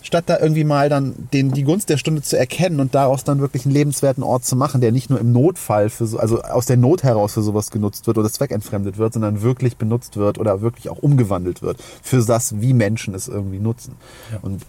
[0.02, 3.40] Statt da irgendwie mal dann den, die Gunst der Stunde zu erkennen und daraus dann
[3.40, 6.66] wirklich einen lebenswerten Ort zu machen, der nicht nur im Notfall für so, also aus
[6.66, 10.60] der Not heraus für sowas genutzt wird oder zweckentfremdet wird, sondern wirklich benutzt wird oder
[10.60, 13.96] wirklich auch umgewandelt wird für das, wie Menschen es irgendwie nutzen.
[14.42, 14.62] Und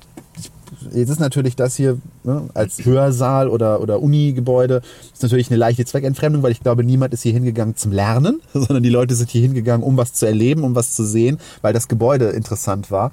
[0.94, 4.82] Jetzt ist natürlich das hier ne, als Hörsaal oder, oder Uni-Gebäude
[5.14, 8.84] ist natürlich eine leichte Zweckentfremdung, weil ich glaube, niemand ist hier hingegangen zum Lernen, sondern
[8.84, 11.88] die Leute sind hier hingegangen, um was zu erleben, um was zu sehen, weil das
[11.88, 13.12] Gebäude interessant war.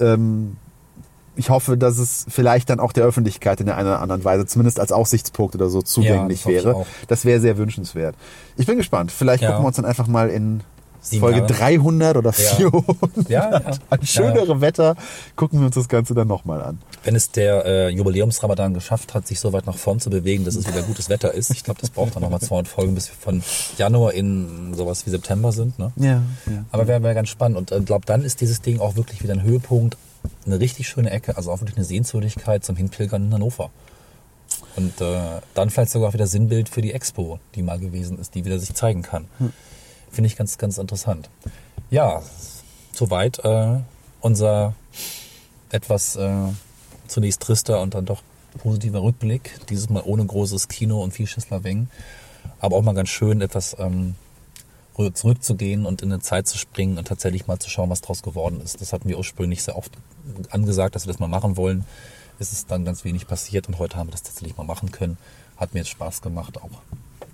[0.00, 0.56] Ähm,
[1.36, 4.46] ich hoffe, dass es vielleicht dann auch der Öffentlichkeit in der einen oder anderen Weise,
[4.46, 6.86] zumindest als Aussichtspunkt oder so, zugänglich das hoffe ich wäre.
[7.08, 8.14] Das wäre sehr wünschenswert.
[8.56, 9.12] Ich bin gespannt.
[9.12, 9.50] Vielleicht Ja.
[9.50, 10.60] gucken wir uns dann einfach mal in
[11.18, 11.52] Folge Jahre.
[11.52, 12.54] 300 oder Ja.
[12.56, 13.60] 400 Ja, ja.
[13.90, 14.96] an schönere Wetter
[15.36, 16.78] gucken wir uns das Ganze dann nochmal an.
[17.04, 20.56] Wenn es der äh, Jubiläumsramadan geschafft hat, sich so weit nach vorn zu bewegen, dass
[20.56, 23.14] es wieder gutes Wetter ist, ich glaube, das braucht dann nochmal 200 Folgen, bis wir
[23.14, 23.42] von
[23.78, 25.78] Januar in sowas wie September sind.
[25.78, 25.92] Ne?
[25.96, 26.64] Ja, ja.
[26.72, 27.56] Aber wäre wär ganz spannend.
[27.58, 29.96] Und ich äh, glaube, dann ist dieses Ding auch wirklich wieder ein Höhepunkt,
[30.44, 33.70] eine richtig schöne Ecke, also auch wirklich eine Sehenswürdigkeit zum Hinpilgern in Hannover.
[34.76, 38.34] Und äh, dann vielleicht sogar auch wieder Sinnbild für die Expo, die mal gewesen ist,
[38.34, 39.26] die wieder sich zeigen kann.
[40.10, 41.28] Finde ich ganz, ganz interessant.
[41.90, 42.22] Ja,
[42.92, 43.78] soweit äh,
[44.20, 44.74] unser
[45.70, 46.48] etwas äh,
[47.06, 48.22] zunächst trister und dann doch
[48.58, 49.60] positiver Rückblick.
[49.68, 51.88] Dieses Mal ohne großes Kino und viel Schisslaweng.
[52.58, 54.14] Aber auch mal ganz schön, etwas ähm,
[54.96, 58.22] rü- zurückzugehen und in eine Zeit zu springen und tatsächlich mal zu schauen, was draus
[58.22, 58.80] geworden ist.
[58.80, 59.92] Das hatten wir ursprünglich sehr oft
[60.50, 61.84] angesagt, dass wir das mal machen wollen.
[62.38, 65.18] Es ist dann ganz wenig passiert und heute haben wir das tatsächlich mal machen können.
[65.56, 66.70] Hat mir jetzt Spaß gemacht, auch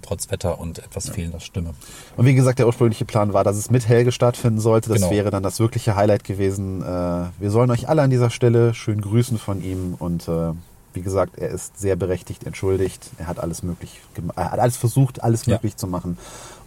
[0.03, 1.71] trotz Wetter und etwas fehlender Stimme.
[2.17, 4.89] Und wie gesagt, der ursprüngliche Plan war, dass es mit Helge stattfinden sollte.
[4.91, 5.11] Das Genau.
[5.11, 6.83] wäre dann das wirkliche Highlight gewesen.
[6.83, 10.53] Äh, wir sollen euch alle an dieser Stelle schön grüßen von ihm und äh,
[10.95, 13.09] wie gesagt, er ist sehr berechtigt entschuldigt.
[13.17, 14.01] Er hat alles möglich,
[14.37, 15.55] er hat alles versucht, alles Ja.
[15.55, 16.19] möglich zu machen.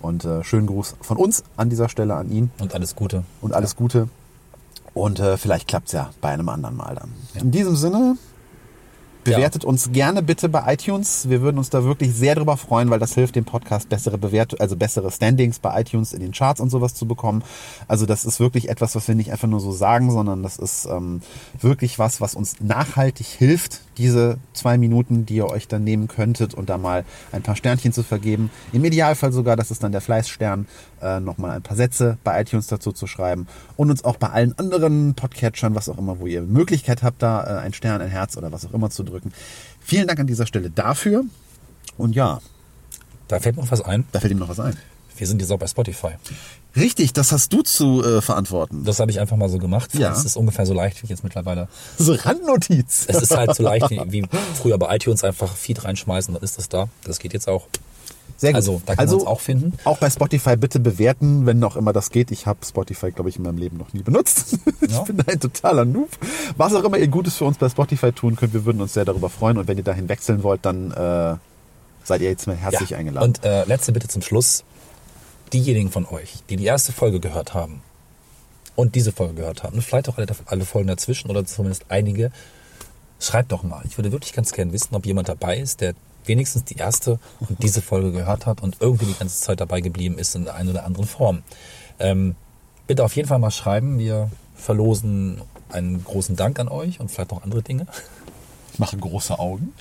[0.01, 3.23] Und äh, schönen Gruß von uns an dieser Stelle an ihn Und alles Gute.
[3.41, 4.09] und alles Gute.
[4.95, 7.13] Und äh, vielleicht klappt's ja bei einem anderen Mal dann.
[7.39, 8.17] In diesem Sinne,
[9.25, 11.27] bewertet uns gerne bitte bei iTunes.
[11.27, 14.61] Wir würden uns da wirklich sehr drüber freuen, weil das hilft dem Podcast bessere Bewert
[14.61, 17.43] also bessere Standings bei iTunes in den Charts und sowas zu bekommen.
[17.87, 20.85] Also das ist wirklich etwas, was wir nicht einfach nur so sagen, sondern das ist
[20.85, 21.21] ähm,
[21.59, 26.53] wirklich was, was uns nachhaltig hilft, diese zwei Minuten, die ihr euch dann nehmen könntet
[26.53, 28.49] und da mal ein paar Sternchen zu vergeben.
[28.73, 30.67] Im Idealfall sogar, das ist dann der Fleißstern,
[31.01, 34.57] äh, nochmal ein paar Sätze bei iTunes dazu zu schreiben und uns auch bei allen
[34.57, 38.37] anderen Podcatchern, was auch immer, wo ihr Möglichkeit habt, da äh, ein Stern, ein Herz
[38.37, 39.31] oder was auch immer zu drücken.
[39.79, 41.23] Vielen Dank an dieser Stelle dafür.
[41.97, 42.41] Und ja,
[43.27, 44.05] Da fällt mir noch was ein.
[44.11, 44.75] da fällt ihm noch was ein.
[45.17, 46.11] Wir sind jetzt auch bei Spotify.
[46.75, 48.83] Richtig, das hast du zu äh, verantworten.
[48.83, 49.93] Das habe ich einfach mal so gemacht.
[49.95, 50.11] Ja.
[50.11, 51.67] Es ist ungefähr so leicht wie jetzt mittlerweile.
[51.97, 53.05] So Randnotiz.
[53.07, 54.23] Es ist halt so leicht wie, wie
[54.55, 56.87] früher bei iTunes einfach Feed reinschmeißen, dann ist das da.
[57.03, 57.67] Das geht jetzt auch.
[58.37, 58.55] Sehr gut.
[58.57, 59.73] Also, da kann man uns auch finden.
[59.85, 62.31] Auch bei Spotify bitte bewerten, wenn auch immer das geht.
[62.31, 64.57] Ich habe Spotify, glaube ich, in meinem Leben noch nie benutzt.
[64.81, 65.03] ich Ja.
[65.03, 66.09] bin ein totaler Noob.
[66.57, 69.05] Was auch immer ihr Gutes für uns bei Spotify tun könnt, wir würden uns sehr
[69.05, 69.57] darüber freuen.
[69.57, 71.35] Und wenn ihr dahin wechseln wollt, dann äh,
[72.03, 72.97] seid ihr jetzt mal herzlich Ja.
[72.97, 73.27] eingeladen.
[73.27, 74.63] Und äh, letzte Bitte zum Schluss.
[75.53, 77.81] Diejenigen von euch, die die erste Folge gehört haben
[78.75, 82.31] und diese Folge gehört haben, vielleicht auch alle, alle Folgen dazwischen oder zumindest einige,
[83.19, 83.83] schreibt doch mal.
[83.87, 85.93] Ich würde wirklich ganz gern wissen, ob jemand dabei ist, der
[86.25, 90.17] wenigstens die erste und diese Folge gehört hat und irgendwie die ganze Zeit dabei geblieben
[90.17, 91.43] ist in der einen oder anderen Form.
[91.99, 92.35] Ähm,
[92.87, 93.99] bitte auf jeden Fall mal schreiben.
[93.99, 97.85] Wir verlosen einen großen Dank an euch und vielleicht noch andere Dinge.
[98.79, 99.73] Mache große Augen.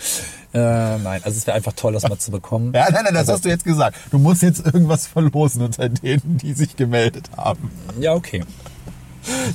[0.53, 2.73] Äh, nein, also es wäre einfach toll, das mal zu bekommen.
[2.75, 3.97] Ja, nein, nein, das also, hast du jetzt gesagt.
[4.11, 7.71] Du musst jetzt irgendwas verlosen unter denen, die sich gemeldet haben.
[7.99, 8.45] Ja, okay.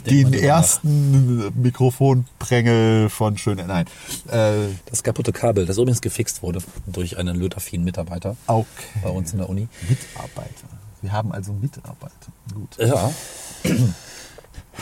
[0.09, 3.65] Den ersten Mikrofonprängel von Schöne.
[3.67, 3.85] Nein.
[4.27, 8.65] Äh, Das kaputte Kabel, das übrigens gefixt wurde durch einen lötaffinen Mitarbeiter okay.
[9.03, 9.67] bei uns in der Uni.
[9.87, 10.67] Mitarbeiter.
[11.01, 12.13] Wir haben also Mitarbeiter.
[12.53, 12.77] Gut.
[12.79, 13.11] Ja.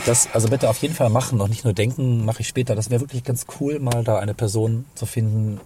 [0.05, 2.75] Das, also bitte auf jeden Fall machen und nicht nur denken, mache ich später.
[2.75, 5.59] Das wäre wirklich ganz cool, mal da eine Person zu finden,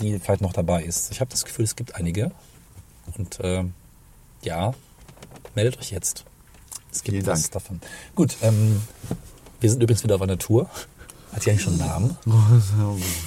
[0.00, 1.10] die vielleicht noch dabei ist.
[1.10, 2.30] Ich habe das Gefühl, es gibt einige.
[3.16, 3.64] Und äh,
[4.42, 4.74] ja,
[5.54, 6.24] meldet euch jetzt.
[6.92, 7.52] Es gibt Vielen was Dank.
[7.52, 7.80] davon.
[8.14, 8.82] Gut, ähm,
[9.60, 10.68] wir sind übrigens wieder auf einer Tour.
[11.32, 12.16] Hat ja eigentlich schon einen Namen.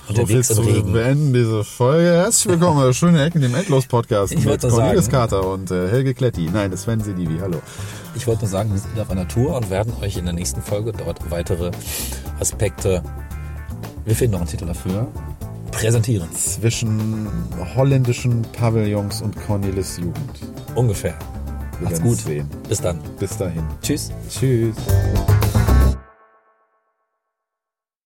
[0.07, 0.91] Unterwegs im Regen.
[0.93, 2.07] beenden diese Folge.
[2.09, 6.13] Herzlich willkommen bei Schöne Ecken, dem Endlos-Podcast Ich mit Cornelis sagen- Kater und äh, Helge
[6.13, 6.49] Kletti.
[6.51, 7.37] Nein, das Sven Sedivi.
[7.39, 7.61] Hallo.
[8.15, 10.61] Ich wollte nur sagen, wir sind auf einer Tour und werden euch in der nächsten
[10.61, 11.71] Folge dort weitere
[12.39, 13.03] Aspekte,
[14.03, 15.07] wir finden noch einen Titel dafür,
[15.71, 16.27] präsentieren.
[16.35, 17.27] Zwischen
[17.75, 20.39] holländischen Pavillons und Cornelis Jugend.
[20.75, 21.13] Ungefähr.
[21.79, 22.17] Wir Macht's gut.
[22.17, 22.49] sehen.
[22.67, 22.99] Bis dann.
[23.19, 23.63] Bis dahin.
[23.81, 24.11] Tschüss.
[24.29, 24.75] Tschüss.